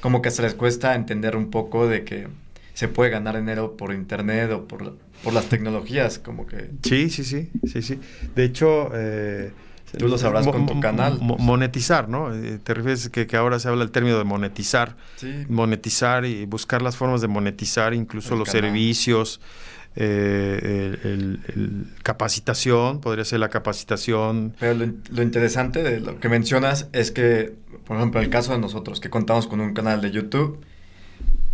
[0.00, 2.28] como que se les cuesta entender un poco de que
[2.72, 6.70] se puede ganar dinero por internet o por, por las tecnologías, como que...
[6.82, 7.98] Sí, sí, sí, sí, sí.
[8.34, 8.90] De hecho...
[8.94, 9.52] Eh,
[9.98, 11.18] Tú lo sabrás con tu canal.
[11.20, 12.34] monetizar, ¿no?
[12.34, 14.96] Eh, te refieres que, que, ahora se habla el término de monetizar.
[15.16, 15.46] Sí.
[15.48, 19.40] Monetizar y buscar las formas de monetizar incluso los servicios.
[19.98, 24.54] Eh, el, capacitación, podría ser la capacitación.
[24.60, 27.54] Pero lo, lo, interesante de lo que mencionas es que,
[27.86, 30.60] por ejemplo, el caso de nosotros, que contamos con un canal de YouTube,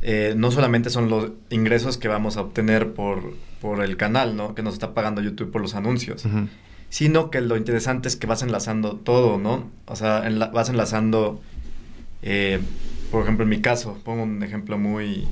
[0.04, 4.54] eh, no solamente son los ingresos que vamos a obtener por, por el canal, ¿no?
[4.54, 6.24] Que nos está pagando YouTube por los anuncios.
[6.88, 9.70] Sino que lo interesante es que vas enlazando todo, ¿no?
[9.86, 11.40] O sea, vas enlazando,
[12.22, 12.60] eh,
[13.12, 15.28] por ejemplo, en mi caso, pongo un ejemplo muy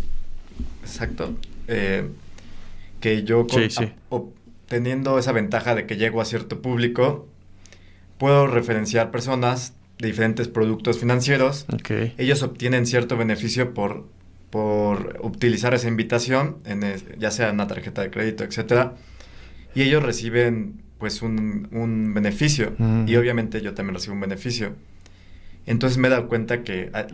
[0.83, 1.35] exacto,
[1.67, 2.09] eh,
[3.01, 3.47] que yo
[4.09, 7.27] obteniendo esa ventaja de que llego a cierto público,
[8.19, 11.67] puedo referenciar personas de diferentes productos financieros.
[12.19, 14.05] Ellos obtienen cierto beneficio por
[14.51, 16.83] por utilizar esa invitación, en
[17.19, 18.95] ya sea en una tarjeta de crédito, etcétera,
[19.75, 22.75] y ellos reciben pues un, un beneficio
[23.07, 24.75] y obviamente yo también recibo un beneficio.
[25.67, 27.07] Entonces me he dado cuenta que ah,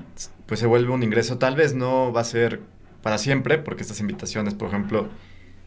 [0.47, 2.61] pues se vuelve un ingreso, tal vez no va a ser
[3.03, 5.09] para siempre, porque estas invitaciones, por ejemplo,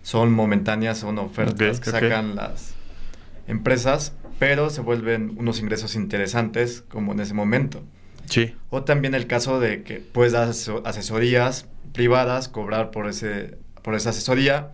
[0.02, 2.74] son momentáneas, son ofertas que sacan las
[3.48, 7.84] empresas, pero se vuelven unos ingresos interesantes como en ese momento.
[8.70, 14.12] O también el caso de que puedes dar asesorías privadas, cobrar por, ese, por esa
[14.12, 14.72] asesoría,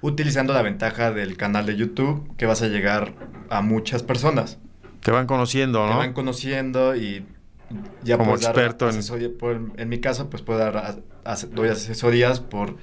[0.00, 3.14] utilizando la ventaja del canal de YouTube, que vas a llegar
[3.50, 4.58] a muchas personas.
[5.00, 5.92] Te van conociendo, ¿no?
[5.92, 7.24] Te van conociendo y
[8.02, 9.00] ya como experto en...
[9.76, 11.02] en mi caso, pues puedo dar
[11.50, 12.76] doy asesorías por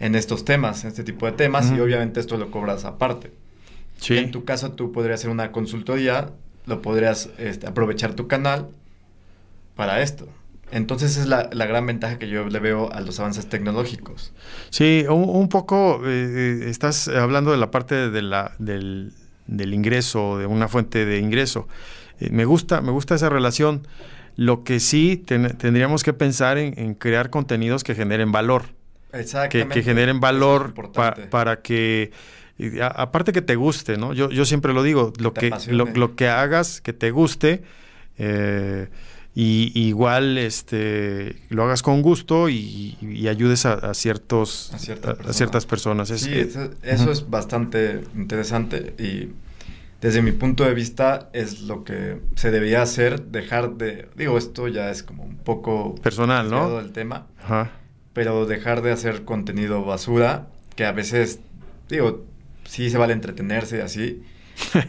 [0.00, 3.32] en estos temas, en este tipo de temas, y obviamente esto lo cobras aparte.
[3.96, 4.18] Sí.
[4.18, 6.30] En tu caso, tú podrías hacer una consultoría,
[6.66, 8.68] lo podrías este, aprovechar tu canal
[9.74, 10.28] para esto.
[10.70, 14.32] Entonces es la, gran ventaja que yo le veo a los avances tecnológicos.
[14.70, 19.12] Sí, un, poco eh, eh, estás hablando de la parte de la, del,
[19.48, 21.68] ingreso, de una fuente de ingreso.
[22.18, 23.86] Eh, me, gusta, me gusta esa relación.
[24.36, 28.64] Lo que sí tendríamos que pensar en, crear contenidos que generen valor.
[29.12, 29.74] Exactamente.
[29.74, 30.74] Que, generen valor
[31.30, 32.10] para que
[32.80, 34.12] aparte que te guste, ¿no?
[34.12, 37.62] Yo, yo siempre lo digo, lo que, lo, que hagas que te guste,
[38.18, 38.88] eh,
[39.36, 42.96] y igual este lo hagas con gusto y,
[43.28, 46.08] ayudes a, ciertos a, ciertas personas.
[46.08, 46.32] Sí,
[46.82, 49.30] eso, es bastante interesante y
[50.00, 54.68] desde mi punto de vista es lo que se debía hacer dejar de digo esto
[54.68, 57.26] ya es como un poco personal no el tema
[58.12, 61.40] pero dejar de hacer contenido basura que a veces
[61.88, 62.22] digo
[62.66, 64.22] sí se vale entretenerse así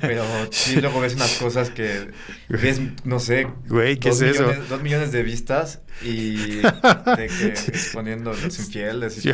[0.02, 2.12] Pero sí, luego ves unas cosas que
[2.50, 4.44] ves, no sé, Güey, ¿qué dos, es eso?
[4.48, 9.30] millones, dos millones de vistas y de que exponiendo los infieles y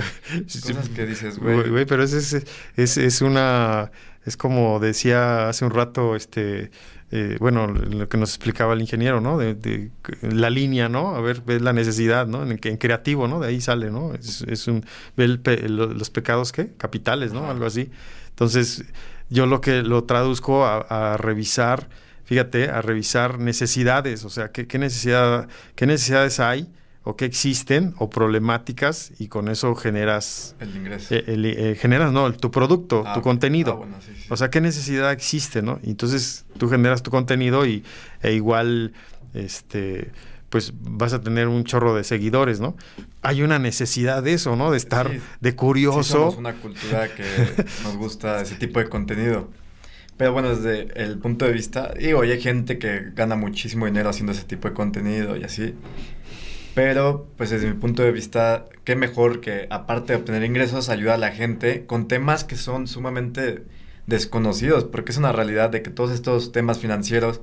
[0.62, 1.86] cosas que dices, Güey, güey.
[1.86, 3.92] pero es, es, es, es una,
[4.26, 6.72] es como decía hace un rato, este,
[7.12, 9.38] eh, bueno, lo que nos explicaba el ingeniero, ¿no?
[9.38, 9.92] De, de
[10.22, 11.14] la línea, ¿no?
[11.16, 12.44] A ver, ves la necesidad, ¿no?
[12.44, 13.40] En, en creativo, ¿no?
[13.42, 14.14] De ahí sale, ¿no?
[14.14, 14.86] Es, es un,
[15.18, 16.72] ve el los pecados, ¿qué?
[16.78, 17.50] Capitales, ¿no?
[17.50, 17.92] Algo así.
[18.30, 18.86] Entonces,
[19.32, 20.78] yo lo que lo traduzco a,
[21.14, 21.90] a revisar,
[22.26, 26.70] fíjate, a revisar necesidades, o sea, qué, qué necesidad, qué necesidades hay
[27.04, 31.16] o qué existen o problemáticas y con eso generas El ingreso.
[31.16, 33.72] eh, el- eh, generas, no, el- tu producto, Ah, tu contenido.
[33.74, 34.28] Ah, bueno, sí, sí.
[34.30, 35.80] O sea, ¿qué necesidad existe, no?
[35.84, 37.84] Entonces tú generas tu contenido y
[38.22, 38.94] e igual,
[39.34, 40.12] este,
[40.52, 42.76] pues vas a tener un chorro de seguidores, ¿no?
[43.24, 44.70] Hay una necesidad de eso, ¿no?
[44.70, 45.20] De estar Sí.
[45.40, 46.04] de Sí, curioso.
[46.04, 47.24] somos una cultura que
[47.84, 49.50] nos gusta ese tipo de contenido.
[50.18, 54.34] Pero bueno, desde el punto de vista, digo, hay gente que gana muchísimo dinero haciendo
[54.34, 55.74] ese tipo de contenido y así.
[56.76, 61.16] Pero, pues desde mi punto de vista, qué mejor que, aparte de obtener ingresos, ayudar
[61.16, 63.64] a la gente con temas que son sumamente
[64.08, 67.42] desconocidos, porque es una realidad de que todos estos temas financieros,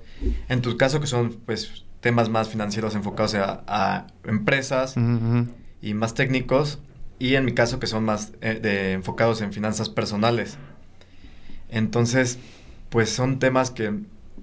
[0.48, 5.46] en tu caso que son, pues, temas más financieros enfocados a, a empresas, Ujú, ujú.
[5.82, 6.78] y más técnicos
[7.18, 10.56] y en mi caso que son más eh, de- enfocados en finanzas personales.
[11.70, 12.38] Entonces,
[12.88, 13.92] pues son temas que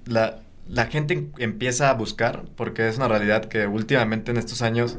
[0.04, 4.62] la, la gente em- empieza a buscar porque es una realidad que últimamente en estos
[4.62, 4.98] años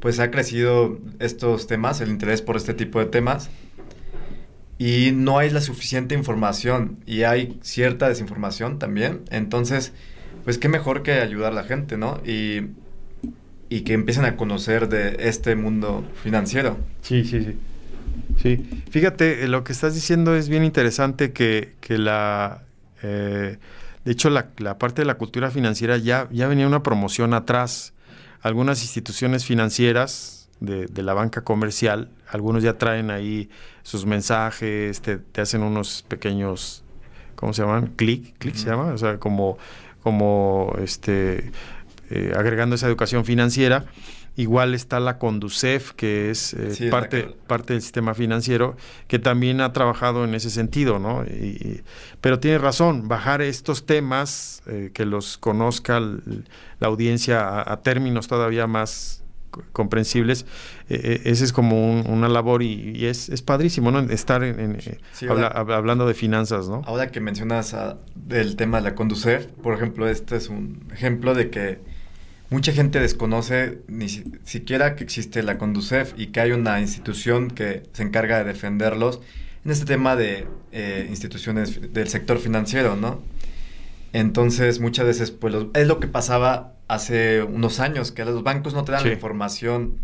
[0.00, 3.50] pues ha crecido estos temas, el interés por este tipo de temas
[4.78, 9.22] y no hay la suficiente información y hay cierta desinformación también.
[9.30, 9.92] Entonces,
[10.44, 12.20] pues qué mejor que ayudar a la gente, ¿no?
[12.24, 12.68] Y,
[13.68, 16.78] y que empiecen a conocer de este mundo financiero.
[17.02, 17.56] Sí, sí, sí.
[18.40, 22.62] Sí, fíjate, eh, lo que estás diciendo es bien interesante que, que la...
[23.02, 23.58] eh,
[24.04, 27.94] de hecho, la, la parte de la cultura financiera ya, ya venía una promoción atrás.
[28.40, 33.48] Algunas instituciones financieras de, de la banca comercial, algunos ya traen ahí
[33.82, 36.84] sus mensajes, te, te hacen unos pequeños,
[37.36, 37.92] ¿cómo se llaman?
[37.96, 39.56] Clic, clic se llama, o sea, como,
[40.02, 41.52] como este,
[42.10, 43.84] eh, agregando esa educación financiera.
[44.36, 48.76] Igual está la Conducef, que es eh, Sí, parte, parte del sistema financiero,
[49.08, 51.24] que también ha trabajado en ese sentido, ¿no?
[51.24, 51.82] Y- y-
[52.20, 58.28] pero tiene razón, bajar estos temas, eh, que los conozca la audiencia a, a términos
[58.28, 59.24] todavía más
[59.72, 60.46] comprensibles,
[60.88, 64.00] eh, eh, ese es como un- una labor y, y es, es padrísimo, ¿no?
[64.00, 64.78] Estar en, en,
[65.12, 66.82] Sí, habla- ahora- hab- hablando de finanzas, ¿no?
[66.86, 71.34] Ahora que mencionas ah, del tema de la Conducef, por ejemplo, este es un ejemplo
[71.34, 71.78] de que
[72.50, 77.48] mucha gente desconoce ni si- siquiera que existe la Conducef y que hay una institución
[77.50, 79.20] que se encarga de defenderlos
[79.64, 83.20] en este tema de eh, instituciones del sector financiero, ¿no?
[84.12, 88.74] Entonces, muchas veces, pues, los- es lo que pasaba hace unos años, que los bancos
[88.74, 89.08] no te dan Sí.
[89.08, 89.98] la información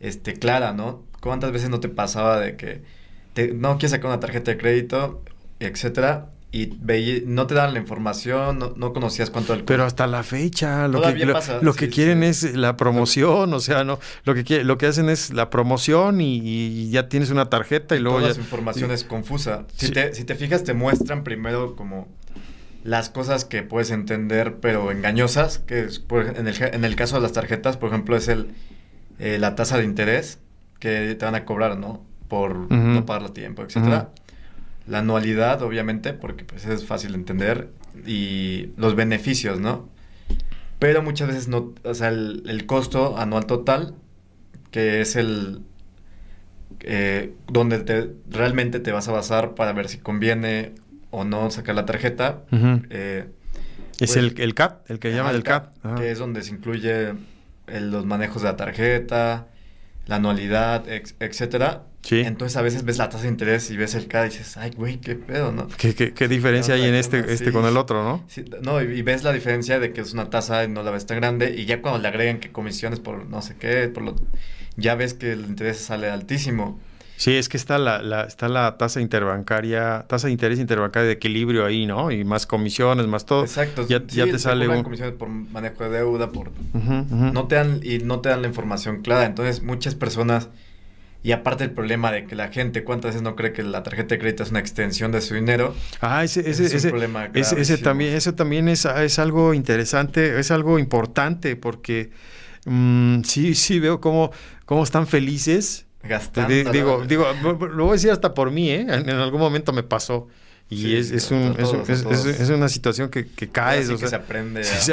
[0.00, 1.02] este, clara, ¿no?
[1.20, 2.82] ¿Cuántas veces no te pasaba de que
[3.34, 5.22] te- no quieres sacar una tarjeta de crédito,
[5.60, 10.06] etcétera, y veí- no te dan la información, no, no conocías cuánto el Pero hasta
[10.08, 13.60] la fecha, lo que, Todavía pasa, lo sí, que sí, quieren es la promoción, o
[13.60, 17.50] sea, no, lo que lo que hacen es la promoción y, y ya tienes una
[17.50, 19.66] tarjeta y, luego toda ya su información y- es confusa.
[19.76, 22.08] Si, te, si te fijas, te muestran primero como
[22.82, 27.16] las cosas que puedes entender, pero engañosas, que es, por en, el, en el caso
[27.16, 28.52] de las tarjetas, por ejemplo, es el
[29.18, 30.38] eh, la tasa de interés
[30.78, 32.02] que te van a cobrar, ¿no?
[32.28, 34.10] Por no pagarlo a tiempo, etcétera.
[34.86, 37.70] La anualidad, obviamente, porque pues es fácil de entender,
[38.06, 39.88] y los beneficios, ¿no?
[40.78, 43.94] Pero muchas veces no, o sea, el, el costo anual total,
[44.70, 45.60] que es el
[46.80, 50.72] eh, donde te, realmente te vas a basar para ver si conviene
[51.10, 52.42] o no sacar la tarjeta.
[52.90, 53.26] Eh,
[53.92, 55.72] es pues, el, el CAT, el que ajá, llaman el CAT.
[55.96, 57.14] Que es donde se incluye
[57.66, 59.46] el- los manejos de la tarjeta,
[60.06, 61.84] la anualidad, ex- etcétera.
[62.02, 62.20] Sí.
[62.20, 64.70] Entonces a veces ves la tasa de interés y ves el CAD y dices, ay,
[64.74, 65.68] güey, qué pedo, ¿no?
[65.76, 68.24] ¿Qué, qué- qué diferencia hay en este, este con el otro, no?
[68.26, 70.90] Sí, no, y, y ves la diferencia de que es una tasa y no la
[70.92, 74.02] ves tan grande y ya cuando le agregan que comisiones por no sé qué, por
[74.02, 74.16] lo,
[74.76, 76.80] ya ves que el interés sale altísimo.
[77.20, 81.12] Sí, es que está la, la- está la tasa interbancaria, tasa de interés interbancaria de
[81.12, 82.10] equilibrio ahí, ¿no?
[82.10, 83.44] Y más comisiones, más todo.
[83.44, 83.86] Exacto.
[83.86, 84.82] Ya, sí, ya te sale un...
[84.82, 86.50] comisiones por manejo de deuda, por
[87.10, 89.26] no te dan y no te dan la información clara.
[89.26, 90.48] Entonces, muchas personas
[91.22, 94.14] y aparte el problema de que la gente cuántas veces no cree que la tarjeta
[94.14, 95.74] de crédito es una extensión de su dinero.
[96.00, 99.52] Ah, ese, ese, Ese es un ese, problema ese- también, eso también es, es algo
[99.52, 102.12] interesante, es algo importante porque
[102.64, 104.30] mm, sí, sí veo cómo,
[104.64, 105.84] cómo están felices.
[106.02, 106.52] Gastando.
[106.52, 108.80] di- digo, digo, lo voy a decir hasta por mí, ¿eh?
[108.88, 110.28] En, en algún momento me pasó.
[110.72, 113.88] Y es, es, un, es, una situación que, que caes.
[113.88, 114.62] o sea, se aprende.
[114.62, 114.92] Sí,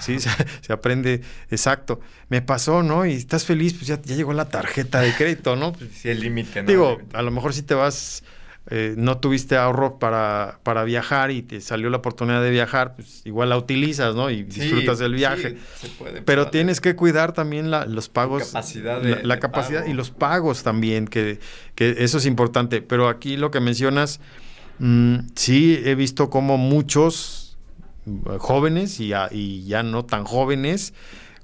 [0.00, 0.28] sí, sí
[0.60, 1.20] se, aprende,
[1.50, 2.00] exacto.
[2.28, 3.06] Me pasó, ¿no?
[3.06, 5.72] Y estás feliz, pues ya, ya llegó la tarjeta de crédito, ¿no?
[5.94, 6.68] sí, el límite, ¿no?
[6.68, 8.24] Digo, a lo mejor si te vas
[8.68, 13.22] eh, no tuviste ahorro para, para viajar y te salió la oportunidad de viajar, pues
[13.24, 14.28] igual la utilizas, ¿no?
[14.28, 15.56] Y disfrutas del viaje.
[16.24, 18.42] Pero tienes que cuidar también los pagos.
[18.42, 21.38] La capacidad, la, capacidad y los pagos también, que,
[21.76, 22.82] eso es importante.
[22.82, 24.18] Pero aquí lo que mencionas,
[24.80, 27.56] mm, sí he visto como muchos
[28.04, 30.92] mm, jóvenes y, y ya no tan jóvenes,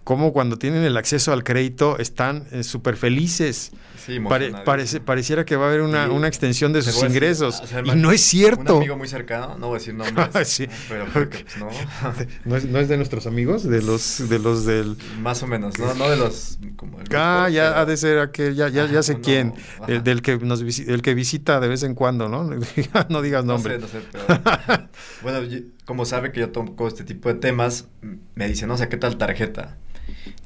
[0.04, 3.72] como cuando tienen el acceso al crédito están eh, súper felices.
[4.04, 4.18] Sí,
[4.64, 7.62] parece, pareciera que va a haber una, una extensión de sus ingresos.
[7.84, 8.74] y no es cierto.
[8.74, 10.28] Un amigo muy cercano, no voy a decir nombres.
[10.48, 10.66] sí.
[10.88, 11.68] Pero pues, no.
[12.44, 12.56] no.
[12.56, 13.62] es, ¿No es de nuestros amigos?
[13.62, 14.96] De los, de los del.
[15.20, 15.94] Más o menos, ¿no?
[15.94, 16.58] No de los.
[16.76, 19.54] Como ah, ya ha de ser aquel, ya, ya, ya sé quién.
[19.86, 22.50] El, del que nos el que visita de vez en cuando, ¿no?
[23.08, 23.78] no digas nombre.
[23.78, 24.88] No sé, no sé, pero.
[25.22, 25.38] bueno,
[25.84, 27.86] como sabe que yo toco este tipo de temas,
[28.34, 29.76] me dice, no sé, ¿qué tal tarjeta?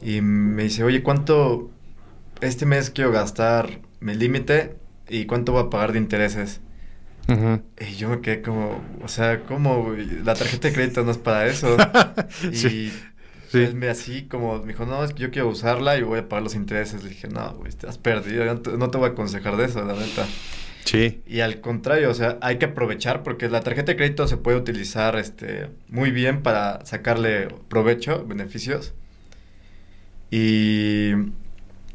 [0.03, 1.71] Y me dice, oye, ¿cuánto
[2.41, 4.77] este mes quiero gastar mi límite
[5.09, 6.61] y cuánto voy a pagar de intereses?
[7.81, 9.95] Y yo me quedé como, o sea, ¿cómo?
[10.25, 11.77] La tarjeta de crédito no es para eso.
[12.53, 12.93] y
[13.53, 16.29] él me así como, me dijo, no, es que yo quiero usarla y voy a
[16.29, 17.03] pagar los intereses.
[17.03, 18.45] Le dije, no, güey, te has perdido,
[18.79, 20.27] no te, voy a aconsejar de eso, la neta.
[20.85, 21.23] Sí.
[21.27, 24.57] Y al contrario, o sea, hay que aprovechar porque la tarjeta de crédito se puede
[24.57, 28.95] utilizar este, muy bien para sacarle provecho, beneficios.
[30.37, 31.13] Y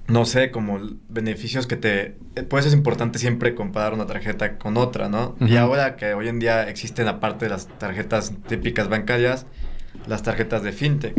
[0.08, 0.80] no sé, como
[1.10, 2.16] beneficios que te...
[2.50, 5.36] Pues es importante siempre comparar una tarjeta con otra, ¿no?
[5.40, 9.46] Y ahora que hoy en día existen, aparte de las tarjetas típicas bancarias,
[10.08, 11.14] las tarjetas de fintech,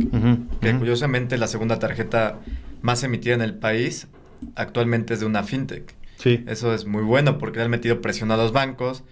[0.61, 2.41] que curiosamente la segunda tarjeta
[2.81, 4.09] más emitida en el país
[4.57, 5.95] actualmente es de una fintech.
[6.17, 6.43] Sí.
[6.49, 9.05] Eso es muy bueno porque le han metido presión a los bancos,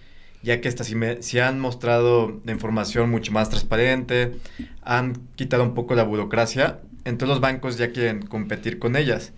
[0.43, 0.91] ya que estas
[1.21, 4.33] sí, han mostrado la información mucho más transparente,
[4.81, 9.33] han quitado un poco la burocracia entonces los bancos ya quieren competir con ellas.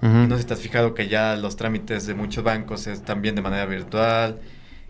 [0.00, 3.42] No sé si estás fijado que ya los trámites de muchos bancos es también de
[3.42, 4.38] manera virtual.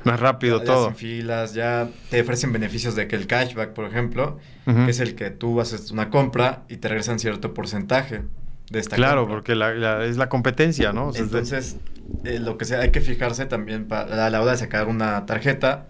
[0.05, 0.89] Más rápido todo.
[0.89, 5.15] Sin filas, ya te ofrecen beneficios de que el cashback, por ejemplo, que es el
[5.15, 8.23] que tú haces una compra y te regresan cierto porcentaje
[8.71, 11.11] de esta Claro, porque es la competencia, ¿no?
[11.15, 11.79] Entonces,
[12.25, 15.25] eh, lo que sea, hay que fijarse también para, a la hora de sacar una
[15.27, 15.87] tarjeta,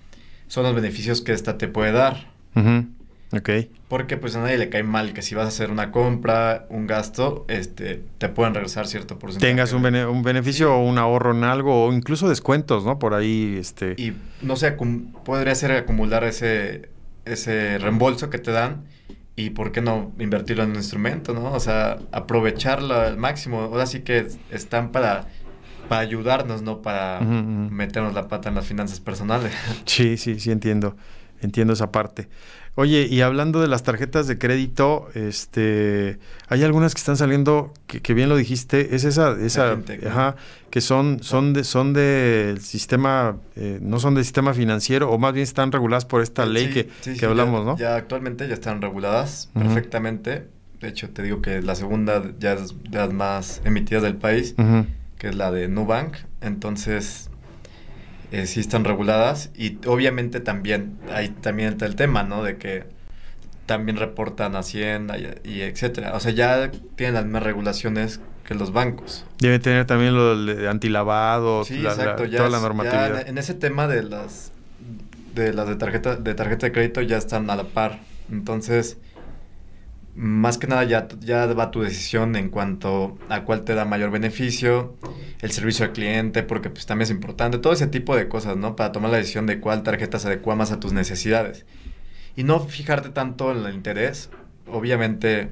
[0.47, 2.29] son los beneficios que esta te puede dar.
[3.33, 3.51] Ok.
[3.89, 6.87] Porque pues a nadie le cae mal que si vas a hacer una compra, un
[6.87, 9.51] gasto, este, te puedan regresar cierto porcentaje.
[9.51, 12.99] Tengas un, un beneficio o un ahorro en algo o incluso descuentos, ¿no?
[12.99, 13.95] Por ahí, este...
[13.99, 14.77] Y no sé,
[15.25, 16.89] podría ser acumular ese,
[17.27, 18.85] ese reembolso que te dan
[19.37, 21.53] y por qué no invertirlo en un instrumento, ¿no?
[21.53, 23.61] O sea, aprovecharlo al máximo.
[23.61, 25.27] Ahora sí que están para
[25.89, 29.53] para ayudarnos, no para meternos la pata en las finanzas personales.
[29.87, 30.97] Sí, sí, sí entiendo.
[31.41, 32.29] Entiendo esa parte.
[32.81, 38.15] Oye, y hablando de las tarjetas de crédito, este, hay algunas que están saliendo, que,
[38.15, 40.37] bien lo dijiste, es esa, esa, ajá,
[40.71, 45.33] que son, son de, son del sistema, eh, no son del sistema financiero, o más
[45.33, 47.77] bien están reguladas por esta ley que, que hablamos, ¿no?
[47.77, 50.47] Ya actualmente ya están reguladas perfectamente.
[50.79, 54.55] De hecho, te digo que la segunda ya es de las más emitidas del país,
[55.19, 56.15] que es la de Nubank.
[56.43, 57.29] Entonces,
[58.31, 62.43] eh, sí están reguladas y obviamente también hay también está el tema, ¿no?
[62.43, 62.85] De que
[63.67, 66.15] también reportan Hacienda y, etcétera.
[66.15, 69.27] O sea, ya tienen las mismas regulaciones que los bancos.
[69.39, 73.29] Debe tener también lo de antilavado, sí, toda la normatividad.
[73.29, 74.53] en, ese tema de las
[75.35, 78.01] de las de tarjeta de tarjeta de crédito ya están a la par.
[78.31, 78.99] Entonces,
[80.19, 84.11] más que nada ya, ya va tu decisión en cuanto a cuál te da mayor
[84.11, 84.97] beneficio,
[85.41, 88.75] el servicio al cliente, porque pues también es importante, todo ese tipo de cosas, ¿no?
[88.75, 91.67] Para tomar la decisión de cuál tarjeta se adecua más a tus necesidades.
[92.35, 94.31] Y no fijarte tanto en el interés,
[94.67, 95.51] obviamente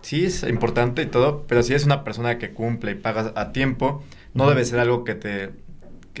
[0.00, 3.50] sí es importante y todo, pero si es una persona que cumple y paga a
[3.50, 5.50] tiempo, no debe ser algo que te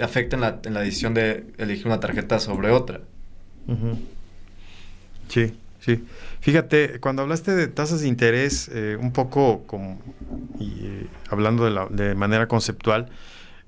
[0.02, 3.02] afecte en la, en la decisión de elegir una tarjeta sobre otra.
[5.28, 5.54] Sí.
[5.84, 6.02] Sí,
[6.40, 9.66] fíjate, cuando hablaste de tasas de interés, eh, un poco
[10.58, 13.10] eh, hablando de, la, de, manera conceptual,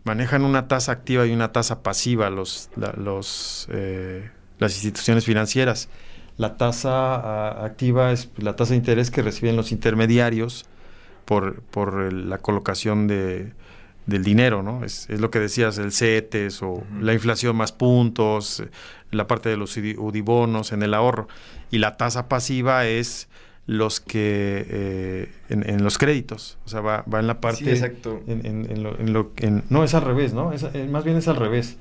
[0.02, 2.70] manejan una tasa activa y una tasa pasiva los,
[3.70, 5.90] eh, las instituciones financieras.
[6.38, 10.64] La tasa activa es la tasa de interés que reciben los intermediarios
[11.26, 13.52] por, por la colocación de,
[14.06, 14.84] del dinero, ¿no?
[14.84, 18.62] Es, es, lo que decías, el CETES o la inflación más puntos,
[19.10, 21.28] la parte de los udibonos en el ahorro.
[21.70, 23.28] Y la tasa pasiva es
[23.66, 27.64] los que eh, en, los créditos, o sea, va, va en la parte...
[27.64, 28.22] Sí, exacto.
[28.28, 29.32] En, en, lo, en lo,
[29.70, 30.52] no, es al revés, ¿no?
[30.52, 31.76] Es, eh, más bien es al revés.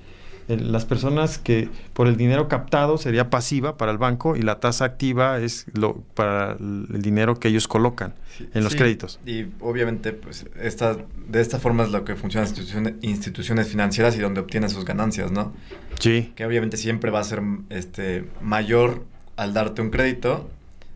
[0.47, 4.85] Las personas que por el dinero captado sería pasiva para el banco y la tasa
[4.85, 8.13] activa es lo para el dinero que ellos colocan
[8.53, 9.19] en los créditos.
[9.25, 14.19] Y obviamente, pues, esta, de esta forma es lo que funcionan instituciones, instituciones financieras y
[14.19, 15.53] donde obtienen sus ganancias, ¿no?
[15.99, 16.31] Sí.
[16.35, 19.03] Que obviamente siempre va a ser este, mayor
[19.37, 20.49] al darte un crédito.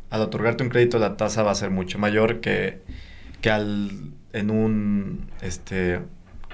[0.10, 2.82] Al otorgarte un crédito, la tasa va a ser mucho mayor que,
[3.42, 3.92] que al
[4.34, 6.00] en un este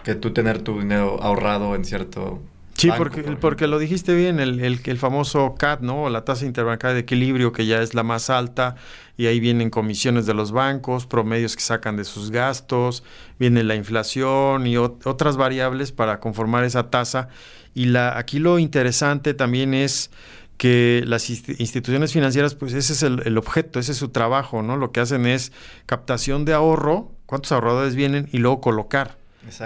[0.04, 2.42] que tú tener tu dinero ahorrado en cierto
[2.78, 6.10] Sí, porque, porque lo dijiste bien, el, el, el, famoso CAT, ¿no?
[6.10, 8.76] La tasa interbancaria de equilibrio, que ya es la más alta,
[9.16, 13.04] y ahí vienen comisiones de los bancos, promedios que sacan de sus gastos,
[13.40, 17.30] viene la inflación y otras variables para conformar esa tasa.
[17.74, 20.12] Y la, aquí lo interesante también es
[20.58, 24.76] que las instituciones financieras, pues ese es el, el, objeto, ese es su trabajo, ¿no?
[24.76, 25.54] Lo que hacen es
[25.86, 29.18] captación de ahorro, cuántos ahorradores vienen y luego colocar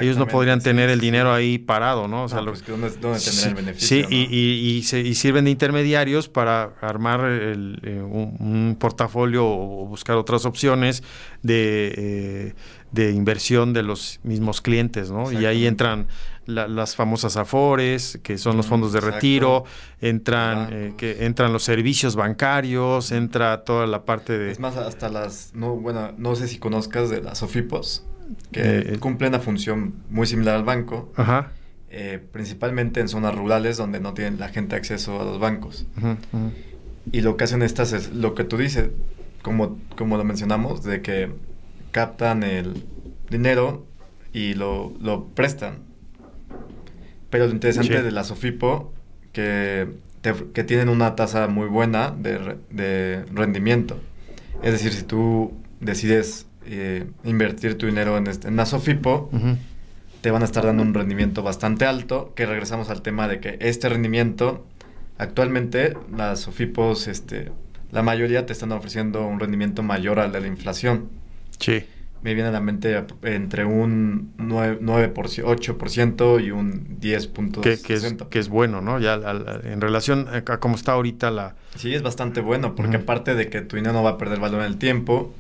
[0.02, 2.24] ellos no podrían tener el dinero ahí parado, ¿no?
[2.24, 3.88] O sea, pues, ¿dónde, dónde sí, el beneficio?
[3.88, 9.86] Sí, y, y, se, y, sirven de intermediarios para armar el, eh, un, portafolio o
[9.86, 11.04] buscar otras opciones
[11.42, 12.54] de, eh,
[12.92, 15.32] de inversión de los mismos clientes, ¿no?
[15.32, 16.08] Y ahí entran
[16.46, 19.66] las famosas afores, que son los fondos de retiro,
[20.02, 24.52] entran eh, que entran los servicios bancarios, entra toda la parte de...
[24.52, 25.52] Es más, hasta las...
[25.54, 28.09] No, bueno, no sé si conozcas de las OFIPOS
[28.52, 31.12] que eh, cumplen una función muy similar al banco,
[31.90, 35.86] eh, principalmente en zonas rurales donde no tienen la gente acceso a los bancos.
[37.12, 38.90] Y lo que hacen estas es lo que tú dices,
[39.42, 41.32] como, como lo mencionamos, de que
[41.92, 42.84] captan el
[43.30, 43.86] dinero
[44.34, 45.80] y lo, lo prestan.
[47.30, 48.94] Pero lo interesante de la Sofipo,
[49.34, 49.88] que,
[50.54, 54.00] que tienen una tasa muy buena de, de rendimiento.
[54.62, 59.30] Es decir, si tú decides eh, invertir tu dinero en, este, en la Sofipo,
[60.22, 63.58] te van a estar dando un rendimiento bastante alto, que regresamos al tema de que
[63.62, 64.66] este rendimiento,
[65.18, 67.52] actualmente las Sofipos, este,
[67.92, 71.10] la mayoría te están ofreciendo un rendimiento mayor al de la inflación.
[71.58, 71.84] Sí.
[72.22, 77.62] Me viene a la mente entre un 9, 8% y un 10.2%.
[77.62, 79.00] Que, que, es, que es bueno, ¿no?
[79.00, 79.14] Ya
[79.64, 81.56] en relación a, cómo está ahorita la...
[81.76, 84.60] Sí, es bastante bueno, porque aparte de que tu dinero no va a perder valor
[84.60, 85.34] en el tiempo,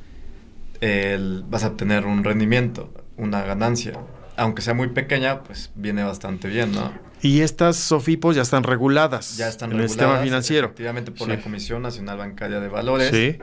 [1.50, 3.94] vas a obtener un rendimiento, una ganancia.
[4.38, 6.94] Aunque sea muy pequeña, pues viene bastante bien, ¿no?
[7.22, 10.68] Y estas SOFIPOS ya están reguladas ya están en el sistema financiero.
[10.68, 13.10] Efectivamente por la Comisión Nacional Bancaria de Valores.
[13.10, 13.38] Sí.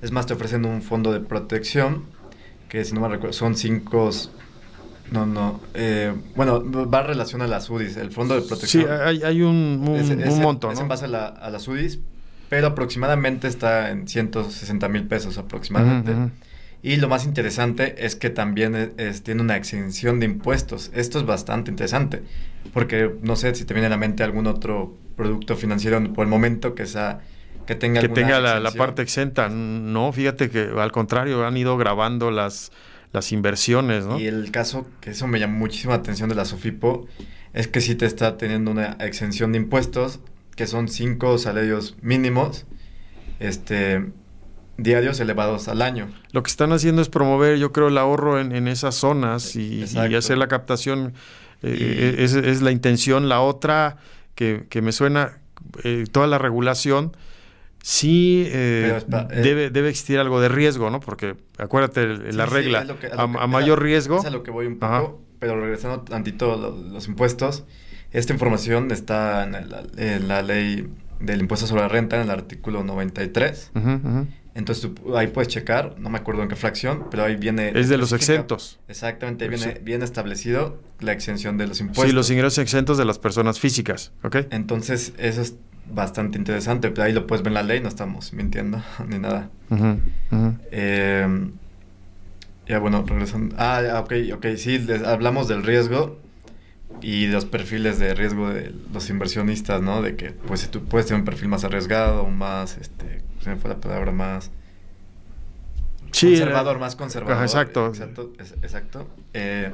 [0.00, 2.04] Es más, te ofrecen un fondo de protección
[2.68, 4.10] que, si no me recuerdo, son cinco...
[5.10, 5.60] No, no.
[5.72, 7.96] Eh, bueno, va en relación a las UDIs.
[7.96, 8.84] El fondo de protección.
[8.84, 10.78] Sí, hay, hay un, un, monto, ¿no?
[10.78, 12.00] en base a, la, a, las UDIs,
[12.50, 16.14] pero aproximadamente está en 160 mil pesos aproximadamente.
[16.82, 20.90] Y lo más interesante es que también tiene una exención de impuestos.
[20.94, 22.22] Esto es bastante interesante,
[22.72, 26.30] porque no sé si te viene a la mente algún otro producto financiero por el
[26.30, 27.20] momento que sea
[27.66, 29.48] que tenga que tenga la, parte exenta.
[29.48, 32.70] No, fíjate que al contrario han ido grabando las
[33.12, 34.18] las inversiones, ¿no?
[34.18, 37.06] Y el caso que eso me llamó muchísima atención de la Sofipo
[37.54, 40.20] es que sí te está teniendo una exención de impuestos
[40.56, 42.66] que son cinco salarios mínimos,
[43.40, 44.06] este
[44.78, 46.08] diarios elevados al año.
[46.32, 49.84] Lo que están haciendo es promover, yo creo, el ahorro en, esas zonas y,
[50.16, 51.12] hacer la captación.
[51.62, 53.28] Eh, es, la intención.
[53.28, 53.98] La otra
[54.34, 55.38] que, me suena,
[55.84, 57.16] eh, toda la regulación,
[57.82, 59.00] sí eh,
[59.30, 61.00] debe, debe existir algo de riesgo, ¿no?
[61.00, 64.18] Porque acuérdate, la regla, a, mayor riesgo...
[64.18, 67.64] Es a lo que voy un poco, pero regresando tantito los, los impuestos,
[68.12, 70.88] esta información está en la, ley
[71.20, 73.72] del impuesto sobre la renta, en el artículo 93.
[74.54, 77.72] Entonces tú ahí puedes checar, no me acuerdo en qué fracción, pero ahí viene...
[77.74, 78.80] Es de los exentos.
[78.88, 82.06] Exactamente, ahí viene bien establecido la exención de los impuestos.
[82.06, 84.36] Sí, los ingresos exentos de las personas físicas, ¿ok?
[84.50, 85.54] Entonces eso es
[85.90, 89.50] bastante interesante, pero ahí lo puedes ver en la ley, no estamos mintiendo ni nada.
[90.70, 91.52] Em,
[92.66, 93.54] ya bueno, regresando...
[93.58, 96.18] Ah, ok, ok, sí, hablamos del riesgo
[97.00, 100.02] y los perfiles de riesgo de los inversionistas, ¿no?
[100.02, 103.70] De que pues tú puedes tener un perfil más arriesgado, más, este, se me fue
[103.70, 104.50] la palabra más...
[106.12, 107.42] conservador, más conservador.
[107.42, 107.88] exacto.
[107.88, 108.32] Exacto.
[108.62, 109.08] exacto.
[109.34, 109.72] Eh,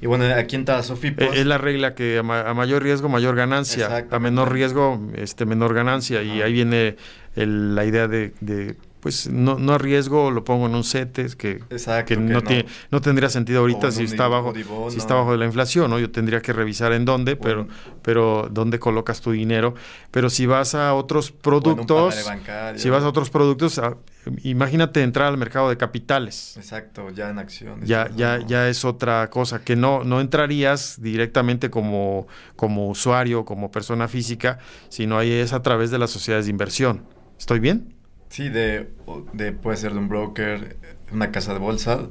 [0.00, 1.34] y bueno, aquí entra Sofipos.
[1.34, 4.06] Es la regla que a, mayor riesgo, mayor ganancia.
[4.10, 6.22] A menor riesgo, este menor ganancia.
[6.22, 6.96] Y ahí viene
[7.34, 12.14] la idea de, pues no, no arriesgo, lo pongo en un CETES que, Exacto, que
[12.14, 12.42] que no, no.
[12.42, 14.52] tiene, no tendría sentido ahorita si un está bajo,
[14.90, 15.98] si está bajo de la inflación, ¿no?
[15.98, 17.68] Yo tendría que revisar en dónde, pero,
[18.02, 19.74] pero dónde colocas tu dinero.
[20.10, 22.80] Pero si vas a otros productos, bancario.
[22.80, 23.96] si vas a otros productos, ah,
[24.42, 26.56] imagínate entrar al mercado de capitales.
[26.56, 27.88] Exacto, ya en acciones.
[27.88, 28.46] Ya, ya, no.
[28.46, 32.26] ya es otra cosa, que no, no entrarías directamente como,
[32.56, 37.04] como usuario, como persona física, sino ahí es a través de las sociedades de inversión.
[37.38, 37.97] ¿Estoy bien?
[38.28, 38.90] Sí, de,
[39.32, 40.76] de puede ser de un broker,
[41.12, 42.08] una casa de bolsa.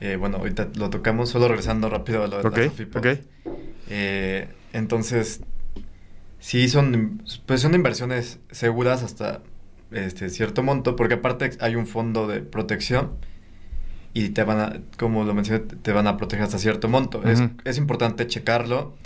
[0.00, 2.72] Eh, bueno, ahorita lo tocamos, solo regresando rápido a lo de Ok, las.
[3.88, 5.40] Eh, entonces,
[6.38, 9.40] sí son, pues son inversiones seguras hasta
[9.90, 13.12] este cierto monto, porque aparte hay un fondo de protección
[14.12, 17.22] y te van a, como lo mencioné, te van a proteger hasta cierto monto.
[17.24, 18.96] es, es importante checarlo,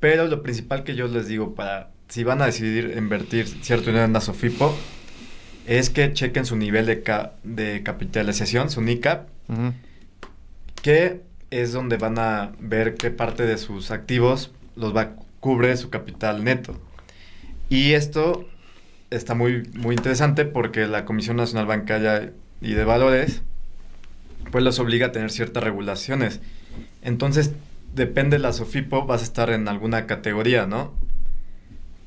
[0.00, 4.04] pero lo principal que yo les digo para, si van a decidir invertir cierto dinero
[4.04, 4.76] en una SOFIPO,
[5.66, 9.28] es que chequen su nivel de, ca- de capitalización, su NICAP,
[10.82, 15.88] que es donde van a ver qué parte de sus activos los va cubre su
[15.88, 16.78] capital neto.
[17.70, 18.46] Y esto
[19.10, 23.40] está muy, muy interesante porque la Comisión Nacional Bancaria y de Valores
[24.50, 26.40] pues los obliga a tener ciertas regulaciones.
[27.00, 27.52] Entonces,
[27.94, 30.92] depende de la SOFIPO, vas a estar en alguna categoría, ¿no?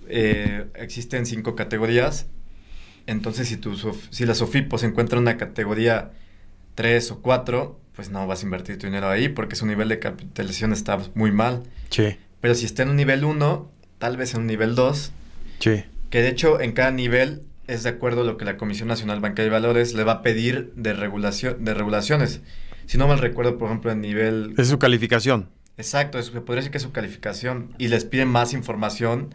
[0.09, 2.27] Eh, existen cinco categorías.
[3.07, 3.75] Entonces, si, tu
[4.09, 6.11] si la SOFIPO se encuentra en una categoría
[6.75, 9.99] 3 o 4, pues no vas a invertir tu dinero ahí porque su nivel de
[9.99, 11.63] capitalización está muy mal.
[11.89, 15.11] Sí, Pero si está en un nivel 1, tal vez en un nivel 2,
[15.59, 15.83] sí.
[16.09, 19.19] que de hecho en cada nivel es de acuerdo a lo que la Comisión Nacional
[19.19, 22.41] Bancaria y Valores le va a pedir de, regulación, de regulaciones.
[22.85, 24.53] Si no mal recuerdo, por ejemplo, en nivel...
[24.57, 25.49] Es su calificación.
[25.77, 29.33] Exacto, se podría decir que es su calificación y les piden más información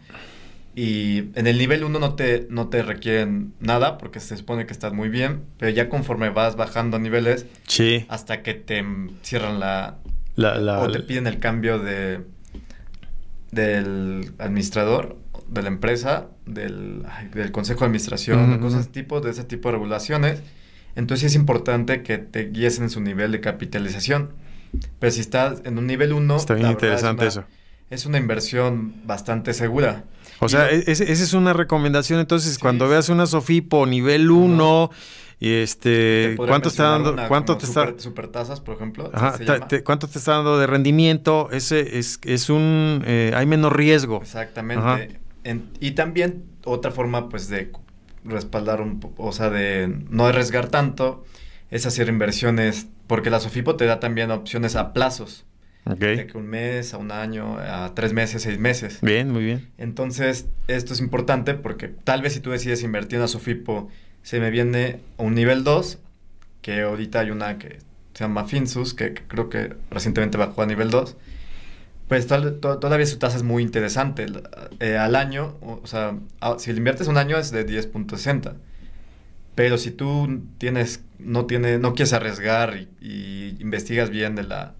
[0.75, 4.71] y en el nivel 1 no te, no te requieren nada porque se supone que
[4.73, 8.05] estás muy bien, pero ya conforme vas bajando niveles Sí.
[8.09, 9.97] hasta que te mm, cierran la...
[10.35, 12.21] La, la- o te piden el cambio de
[13.51, 15.17] del administrador
[15.49, 18.91] de la empresa, del, ay, del consejo de administración, Ujú, cosas ujú.
[18.93, 20.41] tipo de ese tipo de regulaciones.
[20.95, 24.29] Entonces es importante que te guíes en su nivel de capitalización.
[24.99, 27.43] Pero si estás en un nivel 1, Está bien interesante eso.
[27.91, 30.05] Es una inversión bastante segura.
[30.39, 32.19] O sea, e- esa es una recomendación.
[32.19, 32.59] Entonces, Sí.
[32.59, 34.89] cuando veas una Sofipo nivel 1,
[35.39, 37.13] y este, ¿cuánto está dando?
[37.13, 37.85] una ¿Cuánto te está?
[37.87, 39.09] super, supertasas, por ejemplo.
[39.13, 39.67] así Ajá, se ta- llama.
[39.67, 41.49] te- ¿Cuánto te está dando de rendimiento?
[41.51, 44.19] Ese es, es un, eh, hay menos riesgo.
[44.21, 45.19] Exactamente.
[45.43, 47.71] En- y también otra forma, pues, de
[48.23, 51.25] respaldar un o sea, de no arriesgar tanto,
[51.71, 55.45] es hacer inversiones, porque la Sofipo te da también opciones a plazos,
[55.85, 55.97] Ok.
[55.99, 58.99] de que un mes, a un año, a tres meses, seis meses.
[59.01, 59.69] Bien, muy bien.
[59.77, 63.89] Entonces, esto es importante porque tal vez si tú decides invertir en la Sofipo,
[64.21, 65.97] se me viene a un nivel 2,
[66.61, 67.79] que ahorita hay una que
[68.13, 71.17] se llama Finsus, que, que creo que recientemente bajó a nivel 2.
[72.07, 74.27] Pues tal- to- todavía su tasa es muy interesante.
[74.81, 78.53] Eh, al año, o, o sea, a- si le inviertes un año es de 10.60.
[79.55, 84.75] Pero si tú tienes, no tiene, no quieres arriesgar y, y investigas bien de la,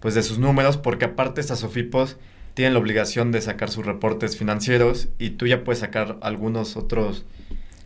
[0.00, 2.16] pues de sus números, porque aparte estas Sofipos
[2.54, 7.24] tienen la obligación de sacar sus reportes financieros y tú ya puedes sacar algunos otros.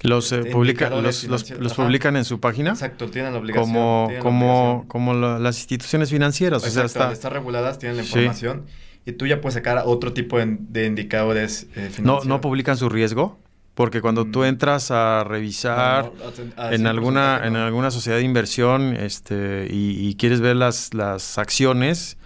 [0.00, 3.66] Los, eh, Este, publica, los, los- los publican en su página Exacto, tienen la obligación.
[3.72, 4.88] como, tienen la como, obligación.
[4.88, 6.58] como la- las instituciones financieras.
[6.62, 8.10] o sea, Exacto, está, estar reguladas, tienen la Sí.
[8.10, 8.64] información
[9.06, 12.26] y tú ya puedes sacar otro tipo de, de indicadores eh, no, financieros.
[12.26, 13.38] no publican su riesgo.
[13.74, 14.44] Porque cuando tú Mm.
[14.44, 16.12] entras a revisar
[16.56, 21.38] No, en alguna en alguna sociedad de inversión este y, y quieres ver las, las
[21.38, 22.16] acciones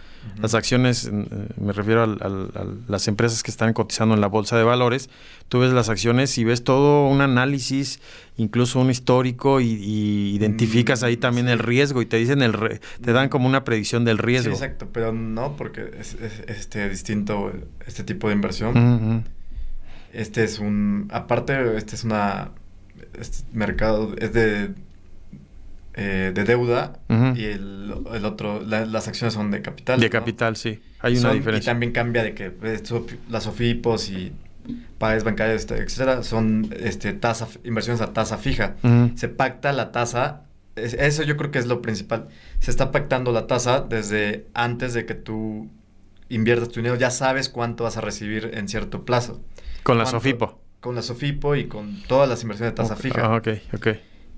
[0.43, 1.25] las acciones eh,
[1.59, 5.09] me refiero a las empresas que están cotizando en la bolsa de valores
[5.49, 8.01] tú ves las acciones y ves todo un análisis
[8.37, 11.53] incluso un histórico y, y identificas Mm, ahí también sí.
[11.53, 14.63] el riesgo y te dicen el re- te dan como una predicción del riesgo Sí,
[14.63, 17.51] exacto, pero no porque es, es- este distinto
[17.87, 19.25] este tipo de inversión.
[20.13, 22.51] Este es un aparte este es una
[23.19, 24.71] este mercado es de
[25.95, 26.99] eh, de deuda
[27.37, 29.99] y el, el otro la- las acciones son de capital.
[30.01, 30.11] de ¿no?
[30.13, 32.83] capital sí hay una Son- diferencia Y también cambia de que eh,
[33.31, 34.33] las SOFIPOS y
[34.99, 38.75] pagues bancarios, este, etcétera, son este, tasa, inversiones a tasa fija.
[39.15, 40.43] Se pacta la tasa,
[40.77, 42.29] es- eso yo creo que es lo principal.
[42.61, 45.69] Se está pactando la tasa desde antes de que tú
[46.29, 49.41] inviertas tu dinero, ya sabes cuánto vas a recibir en cierto plazo.
[49.89, 50.19] Con la ¿Cuánto?
[50.19, 53.25] Sofipo Con la SOFIPO y con todas las inversiones de tasa fija.
[53.25, 53.89] ah, ok ok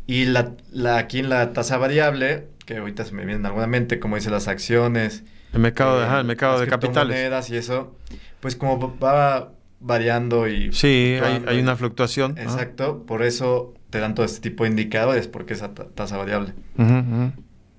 [0.06, 3.66] Y la, la, aquí en la tasa variable, que ahorita se me viene en alguna
[3.66, 7.50] mente, como dice las acciones, el mercado de, eh, ajá, el mercado las de capitales
[7.50, 7.96] y eso,
[8.38, 10.72] pues como va variando y...
[10.72, 12.42] sí hay, una fluctuación ajá.
[12.42, 16.54] Exacto, por eso te dan todo este tipo de indicadores porque esa tasa variable.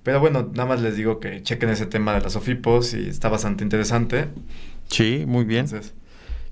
[0.02, 3.30] Pero bueno, nada más les digo que chequen ese tema de las OFIPOS y está
[3.30, 4.28] bastante interesante.
[4.88, 5.66] Sí, muy bien.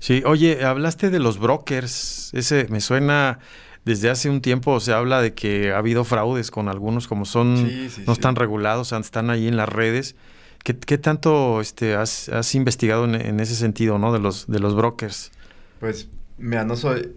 [0.01, 2.33] Sí, oye, hablaste de los brokers.
[2.33, 3.39] Ese me suena
[3.85, 7.67] desde hace un tiempo se habla de que ha habido fraudes con algunos, como son,
[8.05, 10.15] no están regulados, están ahí en las redes.
[10.63, 14.13] ¿Qué, tanto este, has, investigado en, ese sentido, ¿no?
[14.13, 15.31] De los, de los brokers.
[15.79, 17.13] Pues, mira, no soy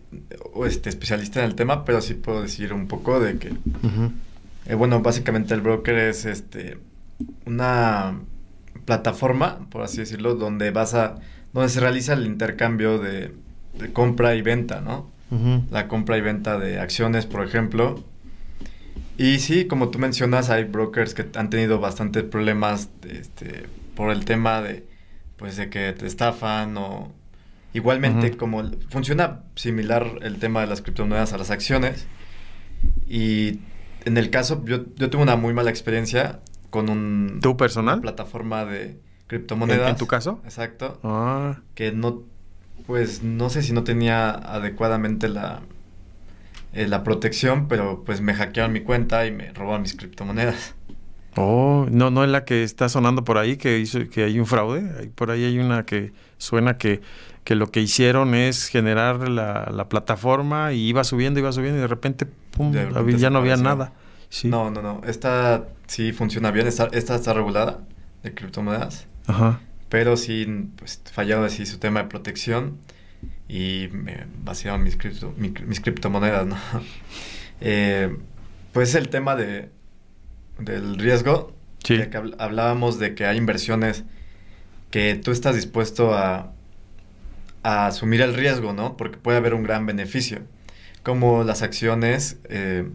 [0.65, 3.53] este, especialista en el tema, pero sí puedo decir un poco de que,
[4.67, 6.79] eh, bueno, básicamente el broker es este,
[7.45, 8.19] una
[8.87, 11.17] plataforma, por así decirlo, donde vas a,
[11.55, 13.33] donde se realiza el intercambio de,
[13.79, 15.15] de compra y venta, ¿no?
[15.71, 18.05] la compra y venta de acciones, por ejemplo.
[19.19, 23.65] Y sí, como tú mencionas, hay brokers que han tenido bastantes problemas este,
[23.97, 24.87] por el tema de,
[25.37, 27.13] pues, de que te estafan o...
[27.73, 32.07] Igualmente, como funciona similar el tema de las criptomonedas a las acciones.
[33.09, 33.59] Y
[34.05, 36.39] en el caso, yo, yo tuve una muy mala experiencia
[36.71, 37.41] con un...
[37.43, 38.01] ¿Tu personal?
[38.01, 39.91] plataforma de criptomonedas.
[39.91, 40.41] ¿En, tu caso?
[40.45, 41.01] Exacto.
[41.03, 41.61] Ah.
[41.75, 42.25] Que no
[42.87, 45.61] pues no sé si no tenía adecuadamente la,
[46.73, 50.75] eh, la protección, pero pues me hackearon mi cuenta y me robaron mis criptomonedas.
[51.37, 54.47] Oh, no, no es la que está sonando por ahí que hizo que hay un
[54.47, 55.11] fraude.
[55.15, 57.01] Por ahí hay una que suena que,
[57.43, 61.81] que lo que hicieron es generar la, la, plataforma y iba subiendo, iba subiendo y
[61.81, 63.93] de repente, pum, ya no había nada.
[64.29, 64.49] Sí.
[64.49, 65.01] No, no, no.
[65.07, 66.69] Esta sí funciona bien.
[66.69, 67.81] Esta, esta está regulada
[68.23, 69.09] de criptomonedas.
[69.27, 69.61] Ajá
[69.95, 70.45] pero sí
[70.75, 72.79] pues, fallado así su tema de protección
[73.49, 74.99] y me vaciaron mis,
[75.37, 76.57] mis criptomonedas, ¿no?
[77.61, 78.17] eh,
[78.73, 79.69] pues el tema de,
[80.59, 81.55] del riesgo,
[81.85, 81.99] sí.
[82.11, 84.03] que hablábamos de que hay inversiones
[84.91, 86.53] que tú estás dispuesto a,
[87.63, 88.97] a, asumir el riesgo, ¿no?
[88.97, 90.41] Porque puede haber un gran beneficio,
[91.05, 92.89] como las acciones, eh,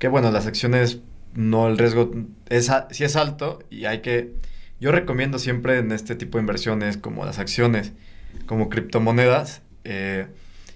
[0.00, 0.98] que bueno, las acciones
[1.34, 2.10] no, el riesgo
[2.48, 4.34] es, sí es alto y hay que
[4.80, 7.92] yo recomiendo siempre en este tipo de inversiones como las acciones,
[8.46, 10.26] como criptomonedas, eh,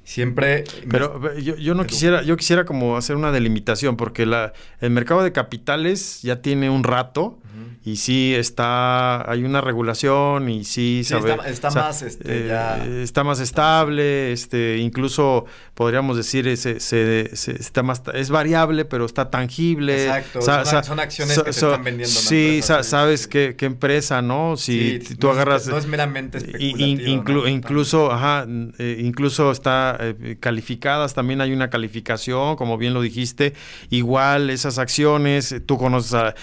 [0.04, 0.64] siempre...
[0.88, 5.22] Pero yo, yo no quisiera, yo quisiera como hacer una delimitación, porque la, el mercado
[5.22, 7.39] de capitales ya tiene un rato
[7.82, 14.32] y sí está, hay una regulación y sí, está, más, este, eh, está más estable,
[14.32, 20.04] este, incluso podríamos decir se, se, está más, es variable, pero está tangible.
[20.04, 22.14] Exacto, son, acciones que se están vendiendo.
[22.14, 24.58] Sí, sabes qué, qué, empresa, ¿no?
[24.58, 25.66] Si tú agarras...
[25.66, 27.48] No es meramente especulativo.
[27.48, 28.46] Incluso, ajá,
[28.78, 33.54] eh, incluso está eh, calificadas, también hay una calificación, como bien lo dijiste,
[33.88, 36.34] igual esas acciones, tú conoces, a,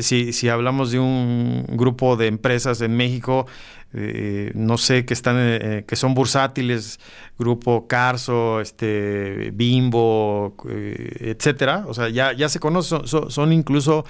[0.00, 3.46] si, si hablamos de un grupo de empresas en México,
[3.92, 6.98] eh, no sé, que están, eh, que son bursátiles,
[7.38, 11.84] grupo Carso, este, Bimbo, eh, etcétera.
[11.86, 14.04] O sea, ya, ya se conocen, son incluso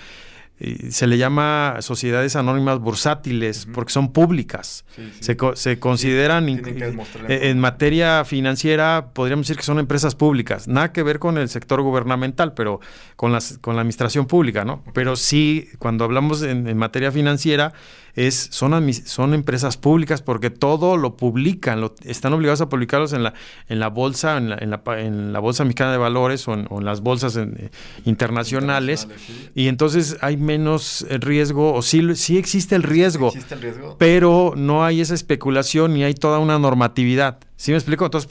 [0.91, 4.85] se le llama sociedades anónimas bursátiles porque son públicas.
[5.21, 10.69] Se, se, consideran en materia financiera, podríamos decir que son empresas públicas.
[10.69, 12.81] Nada que ver con el sector gubernamental, pero
[13.17, 14.85] con, las, con la administración pública, ¿no?
[14.95, 17.73] Pero sí, cuando hablamos en materia financiera,
[18.17, 23.25] es, son, son empresas públicas porque todo lo publican, lo, están obligados a publicarlos en
[23.25, 23.35] la,
[23.69, 26.85] en la bolsa, en la, en la, en la bolsa mexicana de valores o en,
[26.85, 27.71] las bolsas eh,
[28.05, 29.09] internacionales,
[29.55, 34.55] y entonces hay menos riesgo, o sí, sí existe el riesgo, existe el riesgo, pero
[34.57, 37.39] no hay esa especulación y hay toda una normatividad.
[37.57, 38.05] ¿Sí me explico?
[38.05, 38.31] Entonces,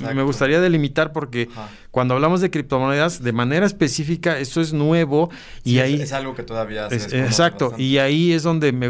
[0.00, 1.48] me gustaría delimitar porque
[1.92, 5.30] cuando hablamos de criptomonedas, de manera específica, esto es nuevo
[5.62, 6.00] y ahí...
[6.00, 8.88] Es, algo que todavía se Exacto, y ahí es donde me,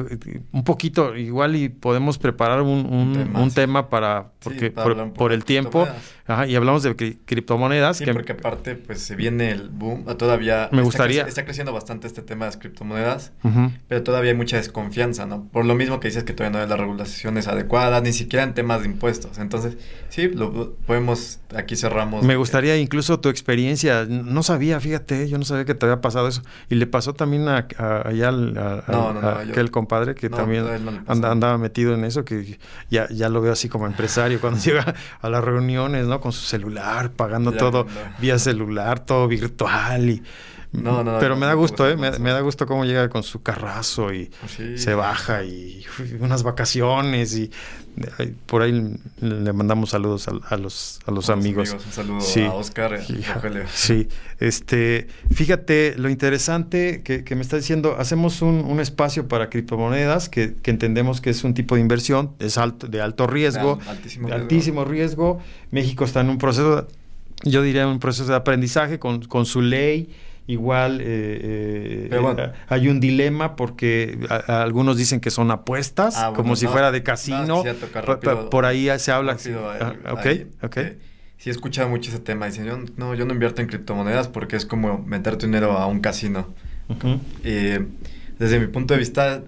[0.52, 4.32] un poquito, igual y podemos preparar un, un, tema para...
[4.40, 5.86] Porque por, el tiempo,
[6.48, 7.98] y hablamos de criptomonedas.
[7.98, 10.70] Sí, porque aparte, pues se viene el boom, todavía...
[10.72, 11.26] Me gustaría...
[11.26, 13.32] está creciendo bastante este tema de las criptomonedas,
[13.86, 15.46] pero todavía hay mucha desconfianza, ¿no?
[15.52, 18.54] Por lo mismo que dices que todavía no hay las regulaciones adecuadas, ni siquiera en
[18.54, 19.36] temas de impuestos.
[19.36, 19.73] Entonces,
[20.08, 22.24] sí, lo podemos, aquí cerramos.
[22.24, 26.28] Me gustaría incluso tu experiencia, no sabía, fíjate, yo no sabía que te había pasado
[26.28, 26.42] eso.
[26.68, 27.66] Y le pasó también a,
[28.04, 30.64] allá al, a, aquel compadre que también
[31.06, 32.58] andaba metido en eso, que
[32.90, 36.20] ya, ya lo veo así como empresario cuando llega a las reuniones, ¿no?
[36.20, 37.86] Con su celular, pagando todo
[38.18, 40.22] vía celular, todo virtual y
[40.82, 41.96] no, no, Pero me da gusto, ¿eh?
[41.96, 44.30] Me, da gusto cómo llega con su carrazo y
[44.76, 45.84] se baja y
[46.20, 47.50] unas vacaciones y
[48.46, 51.72] por ahí le mandamos saludos a, los, a los amigos.
[51.72, 53.00] Un saludo a Oscar
[53.72, 54.08] Sí,
[54.40, 61.20] este, fíjate lo interesante que, me está diciendo, hacemos un, espacio para criptomonedas que, entendemos
[61.20, 65.38] que es un tipo de inversión, es alto, de alto riesgo, altísimo, altísimo riesgo.
[65.70, 66.88] México está en un proceso
[67.44, 70.08] yo diría un proceso de aprendizaje con, con su ley.
[70.46, 76.66] Igual eh, eh, hay un dilema porque algunos dicen que son apuestas, ah, como si
[76.66, 77.64] fuera de casino.
[78.50, 79.38] por, ahí se habla.
[79.80, 80.26] Ah, ok,
[80.62, 80.78] ok.
[81.38, 82.46] sí he escuchado mucho ese tema.
[82.46, 85.86] Dicen, yo no, yo no invierto en criptomonedas porque es como meter tu dinero a
[85.86, 86.48] un casino.
[88.38, 89.42] desde mi punto de vista,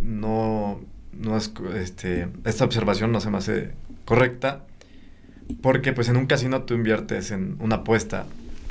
[0.00, 0.80] no,
[1.12, 3.72] no es, este, esta observación no se me hace
[4.04, 4.62] correcta
[5.60, 8.26] porque pues en un casino tú inviertes en una apuesta,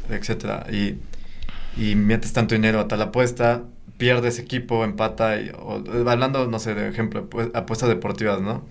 [0.09, 0.95] etcétera, y,
[1.77, 3.63] y metes tanto dinero a tal apuesta,
[3.97, 5.51] pierdes equipo, empata, y,
[6.07, 8.65] hablando, no sé, de ejemplo, pues, apuestas deportivas, ¿no?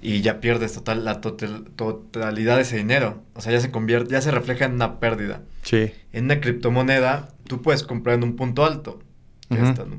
[0.00, 3.22] Y ya pierdes total, la totalidad de ese dinero.
[3.34, 5.42] O sea, ya se convierte, ya se refleja en una pérdida.
[5.62, 5.90] Sí.
[6.12, 9.00] En una criptomoneda, tú puedes comprar en un punto alto.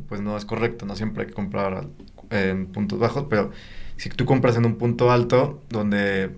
[0.07, 1.88] pues no es correcto, no siempre hay que comprar
[2.30, 3.51] en puntos bajos, pero
[3.97, 6.32] si tú compras en un punto alto, donde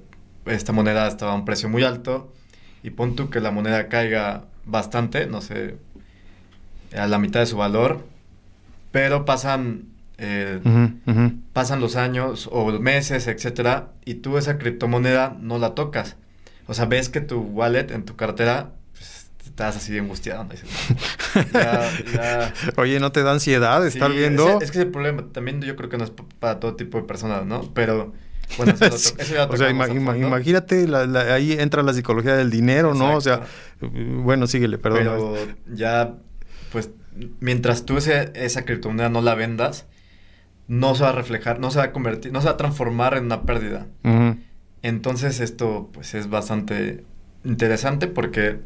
[0.46, 2.34] esta moneda estaba a un precio muy alto
[2.82, 5.78] y pon tú que la moneda caiga bastante, no sé,
[6.96, 8.04] a la mitad de su valor,
[8.92, 9.86] pero pasan,
[10.18, 10.60] eh,
[11.54, 16.18] pasan los años o meses, etcétera, y tú esa criptomoneda no la tocas.
[16.68, 20.48] O sea, ves que tu wallet en tu cartera pues, estás así angustiado.
[22.78, 24.62] Oye, ¿no te da ansiedad estar viendo?
[24.62, 27.46] Es, que ese problema también yo creo que no es para todo tipo de personas,
[27.46, 27.74] ¿no?
[27.74, 28.14] Pero
[28.58, 28.74] bueno,
[29.50, 30.88] o sea, imagínate,
[31.32, 33.16] ahí entra la psicología del dinero, ¿no?
[33.16, 33.42] O sea,
[33.82, 35.00] bueno, síguele, perdón.
[35.04, 35.36] Pero
[35.74, 36.16] ya,
[36.72, 36.92] pues,
[37.40, 39.86] mientras tú esa criptomoneda no la vendas,
[40.68, 43.18] no se va a reflejar, no se va a convertir, no se va a transformar
[43.18, 43.88] en una pérdida.
[44.82, 47.04] Entonces esto, pues, es bastante
[47.44, 48.60] interesante porque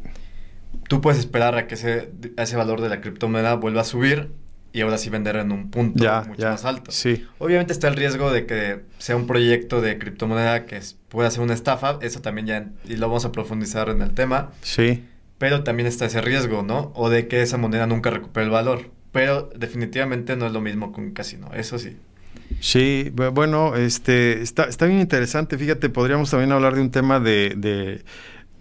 [0.87, 4.31] tú puedes esperar a que ese, ese valor de la criptomoneda vuelva a subir
[4.75, 6.91] y ahora sí vender en un punto mucho más alto.
[6.91, 7.25] Sí.
[7.37, 11.53] Obviamente está el riesgo de que sea un proyecto de criptomoneda que pueda ser una
[11.53, 14.51] estafa, eso también ya, y lo vamos a profundizar en el tema.
[14.61, 15.05] Sí.
[15.37, 16.91] Pero también está ese riesgo, ¿no?
[16.93, 18.89] O de que esa moneda nunca recupere el valor.
[19.13, 21.95] Pero definitivamente no es lo mismo con un casino, eso sí.
[22.59, 25.57] Sí, bueno, este, está, está bien interesante.
[25.57, 28.03] Fíjate, podríamos también hablar de un tema de, de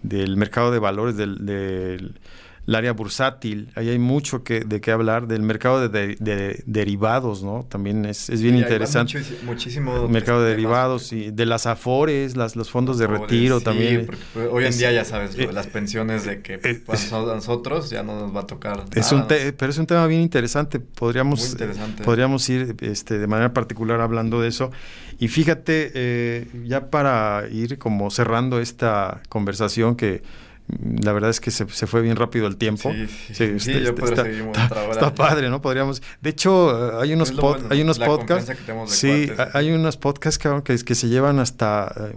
[0.01, 2.21] del mercado de valores, del, del
[2.67, 7.65] el área bursátil, ahí hay mucho que, de qué hablar, del mercado de, derivados, ¿no?
[7.69, 9.21] También es, bien interesante.
[9.43, 10.07] muchísimo.
[10.07, 14.07] mercado de derivados y de las afores, las, los fondos de retiro también.
[14.07, 17.89] Porque hoy en día ya sabes, eh, las pensiones de que eh, pues, a nosotros
[17.89, 18.85] ya no nos va a tocar.
[18.95, 21.55] Es un pero es un tema bien interesante, podríamos,
[22.03, 24.71] podríamos ir este, de manera particular hablando de eso.
[25.19, 30.23] Y fíjate, eh, ya para ir como cerrando esta conversación que
[30.67, 32.91] la verdad es que se, se, fue bien rápido el tiempo.
[32.91, 35.61] Sí, sí, sí, yo está, seguir está, está, padre, ¿no?
[35.61, 36.01] Podríamos.
[36.21, 37.33] De hecho, hay unos,
[37.69, 38.51] hay unos podcasts.
[38.87, 42.13] sí, hay unos podcasts que, que, se llevan hasta eh,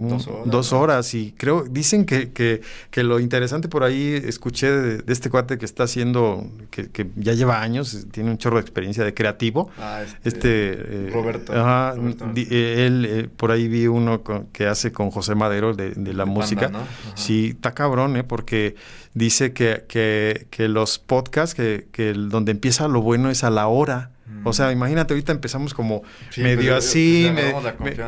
[0.47, 5.29] dos, horas, Y creo, dicen que, que, que, lo interesante por ahí, escuché de, este
[5.29, 9.13] cuate que está haciendo, que, que, ya lleva años, tiene un chorro de experiencia de
[9.13, 9.71] creativo.
[9.79, 10.29] Ah, este.
[10.29, 11.53] este eh, Roberto.
[11.53, 11.95] Ajá,
[12.35, 14.23] eh, él, por ahí vi uno
[14.53, 16.71] que hace con José Madero de, de la música.
[17.15, 18.25] Sí, está cabrón, ¿eh?
[18.39, 18.77] Porque
[19.15, 23.67] dice que, que, que los podcasts, que, que, donde empieza lo bueno es a la
[23.67, 24.13] hora.
[24.45, 24.73] O sea, mm.
[24.73, 26.05] imagínate, ahorita empezamos como
[26.37, 27.29] medio pues, así,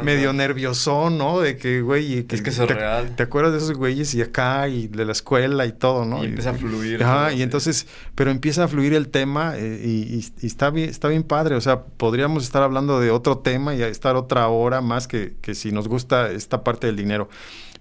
[0.05, 1.41] medio nerviosón, ¿no?
[1.41, 2.24] De que, güey...
[2.31, 3.16] es que eso te, real.
[3.16, 6.22] ¿Te acuerdas de esos güeyes y acá y de la escuela y todo, ¿no?
[6.22, 7.03] Y, empieza a fluir.
[7.03, 11.09] Ajá, y entonces, pero empieza a fluir el tema eh, y, y, está, bien, está
[11.09, 11.57] bien padre.
[11.57, 15.57] O sea, podríamos estar hablando de otro tema y estar otra hora más que, que
[15.57, 17.28] si nos gusta esta parte del dinero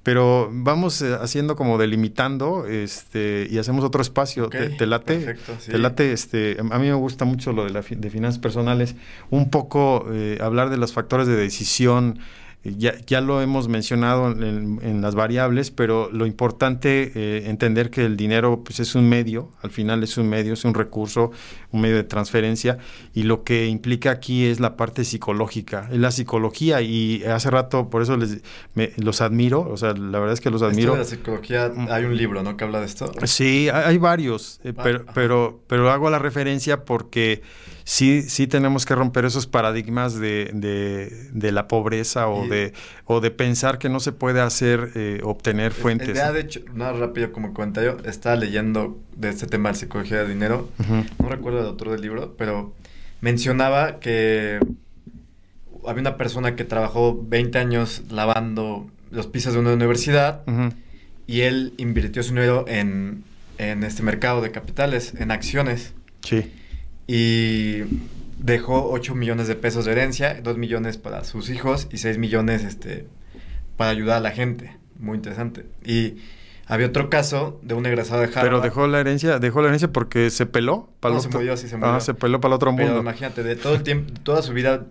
[0.04, 5.72] pero vamos eh, haciendo como delimitando este y hacemos otro espacio ¿Te, late perfecto, sí.
[5.72, 8.96] te late este a mí me gusta mucho lo de la de finanzas personales
[9.30, 12.20] un poco eh, hablar de los factores de decisión
[12.64, 18.18] ya, ya lo hemos mencionado en, las variables, pero lo importante eh, entender que el
[18.18, 21.32] dinero pues, es un medio, al final es un medio, es un recurso,
[21.72, 22.78] un medio de transferencia,
[23.14, 27.90] y lo que implica aquí es la parte psicológica, es la psicología, y hace rato
[27.90, 28.42] por eso les,
[28.98, 30.94] los admiro, o sea, la verdad es que los admiro.
[30.94, 33.10] de la psicología, hay un libro, ¿no?, que habla de esto.
[33.24, 37.42] Sí, hay, varios, eh, pero, pero, pero hago la referencia porque
[37.90, 42.74] sí, sí tenemos que romper esos paradigmas de, de, la pobreza o, de,
[43.06, 46.16] o de pensar que no se puede hacer, eh, obtener fuentes.
[46.16, 50.30] Ya, de hecho, nada rápido como comentario, estaba leyendo de este tema de psicología de
[50.30, 50.70] dinero,
[51.18, 52.76] no recuerdo el autor del libro, pero
[53.22, 54.60] mencionaba que
[55.88, 60.44] había una persona que trabajó 20 años lavando los pisos de una universidad
[61.26, 63.24] y él invirtió su dinero en,
[63.58, 65.96] en este mercado de capitales, en acciones.
[66.22, 66.52] Sí
[67.12, 67.86] y
[68.38, 72.64] dejó 8 millones de pesos de herencia, 2 millones para sus hijos y 6 millones
[72.64, 73.08] este,
[73.78, 74.78] para ayudar a la gente.
[75.00, 75.66] Muy interesante.
[75.84, 76.18] Y
[76.70, 78.44] había otro caso de un egresado de Harvard.
[78.44, 81.68] Pero dejó la herencia, dejó la herencia porque se peló para no, se murió, sí
[81.68, 81.96] se murió.
[81.96, 83.02] Ah, se peló para el otro pero mundo.
[83.02, 84.86] imagínate, de todo el tiempo, toda su vida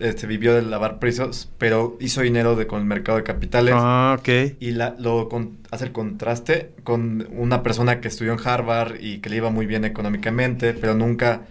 [0.00, 3.72] este, vivió de lavar precios, pero hizo dinero de, con el mercado de capitales.
[3.76, 4.56] Ah, ok.
[4.58, 9.18] Y la, lo con, hace el contraste con una persona que estudió en Harvard y
[9.18, 11.42] que le iba muy bien económicamente, pero nunca,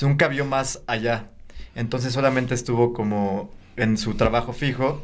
[0.00, 1.26] nunca vio más allá.
[1.74, 5.02] Entonces solamente estuvo como en su trabajo fijo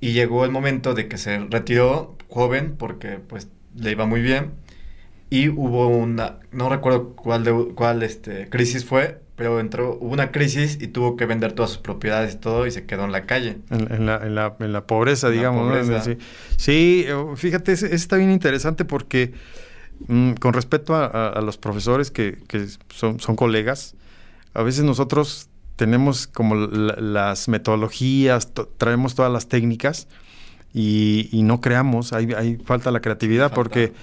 [0.00, 4.52] y llegó el momento de que se retiró joven porque pues le iba muy bien
[5.30, 10.32] y hubo una, no recuerdo cuál, de, cuál este, crisis fue, pero entró, hubo una
[10.32, 13.26] crisis y tuvo que vender todas sus propiedades y todo y se quedó en la
[13.26, 13.58] calle.
[13.70, 15.86] En, la, en, la, en la, pobreza, digamos.
[16.56, 17.04] Sí.
[17.06, 19.32] Eh, fíjate, está bien interesante porque
[20.08, 23.94] mm, con respecto a, los profesores que, que son, son, colegas,
[24.52, 25.49] a veces nosotros
[25.80, 30.08] tenemos como las metodologías, traemos todas las técnicas
[30.74, 33.94] y, no creamos, hay, hay, falta la creatividad porque,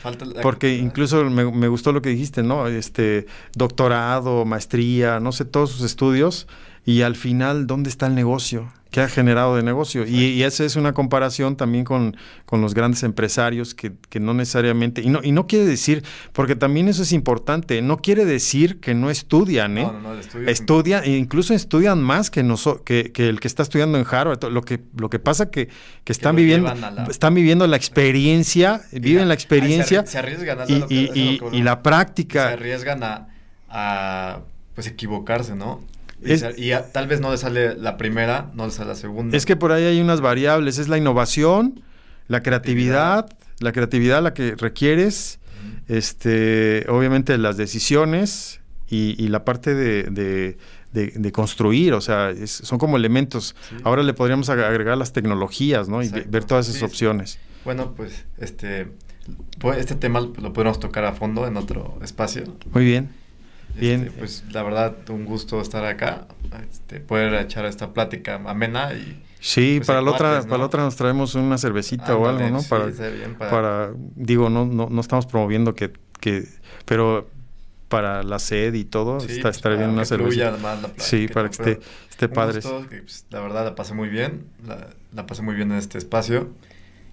[0.41, 2.65] porque incluso me, me, gustó lo que dijiste, ¿no?
[2.65, 6.47] Este doctorado, maestría, no sé, todos sus estudios
[6.87, 8.71] y al final, ¿dónde está el negocio?
[8.91, 10.07] ¿Qué ha generado de negocio?
[10.07, 12.15] Y, esa es una comparación también con,
[12.45, 16.55] con los grandes empresarios que, que, no necesariamente, y no, y no quiere decir, porque
[16.55, 19.83] también eso es importante, no quiere decir que no estudian, ¿eh?
[19.83, 22.41] No, no, no, estudian, e incluso estudian más que,
[22.85, 24.41] que, que, el que está estudiando en Harvard.
[24.45, 25.67] Lo que, lo que pasa que,
[26.05, 26.73] que están viviendo,
[27.09, 32.47] están viviendo la experiencia, viven la experiencia se, arriesgan y, y, y, la práctica.
[32.47, 33.27] Se arriesgan a,
[33.67, 34.39] a
[34.73, 35.81] pues equivocarse, ¿no?
[36.23, 39.37] Y, tal vez no le sale la primera, no le sale la segunda.
[39.37, 41.81] Es que por ahí hay unas variables, es la innovación,
[42.27, 45.39] la creatividad, la creatividad la que requieres,
[45.87, 50.57] este, obviamente las decisiones y, la parte de,
[51.31, 53.55] construir, o sea, son como elementos.
[53.83, 56.01] Ahora le podríamos agregar las tecnologías, ¿no?
[56.01, 57.39] Y ver todas esas opciones.
[57.63, 58.87] Bueno, pues este,
[59.59, 62.43] pues, este tema lo podemos tocar a fondo en otro espacio.
[62.71, 63.09] Muy bien.
[63.79, 64.03] Bien.
[64.03, 66.27] Este, pues la verdad, un gusto estar acá,
[66.69, 69.23] este, poder echar esta plática amena y...
[69.39, 72.63] Sí, pues, para, la otra, para la otra nos traemos una cervecita o algo, ¿no?
[72.63, 72.87] para,
[73.37, 73.91] para...
[74.15, 76.43] digo, no, no, no estamos promoviendo que, que,
[76.85, 77.29] pero
[77.87, 80.57] para la sed y todo, está, pues, estaría bien una cervecita.
[80.97, 82.61] sí, para que esté, esté padre.
[82.61, 86.49] Pues, la verdad la pasé muy bien, la, la, pasé muy bien en este espacio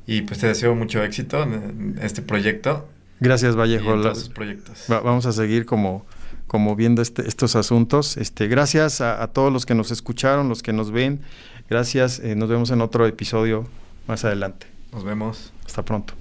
[0.07, 2.89] y pues te deseo mucho éxito en, este proyecto.
[3.21, 3.97] Gracias Vallejo.
[3.97, 4.85] Y proyectos.
[4.89, 6.05] vamos a seguir como
[6.47, 8.17] como viendo este, estos asuntos.
[8.17, 11.21] Este, gracias a, todos los que nos escucharon, los que nos ven.
[11.69, 12.21] Gracias.
[12.21, 13.67] Eh, nos vemos en otro episodio
[14.07, 14.67] más adelante.
[14.93, 15.53] Nos vemos.
[15.65, 16.15] Hasta pronto.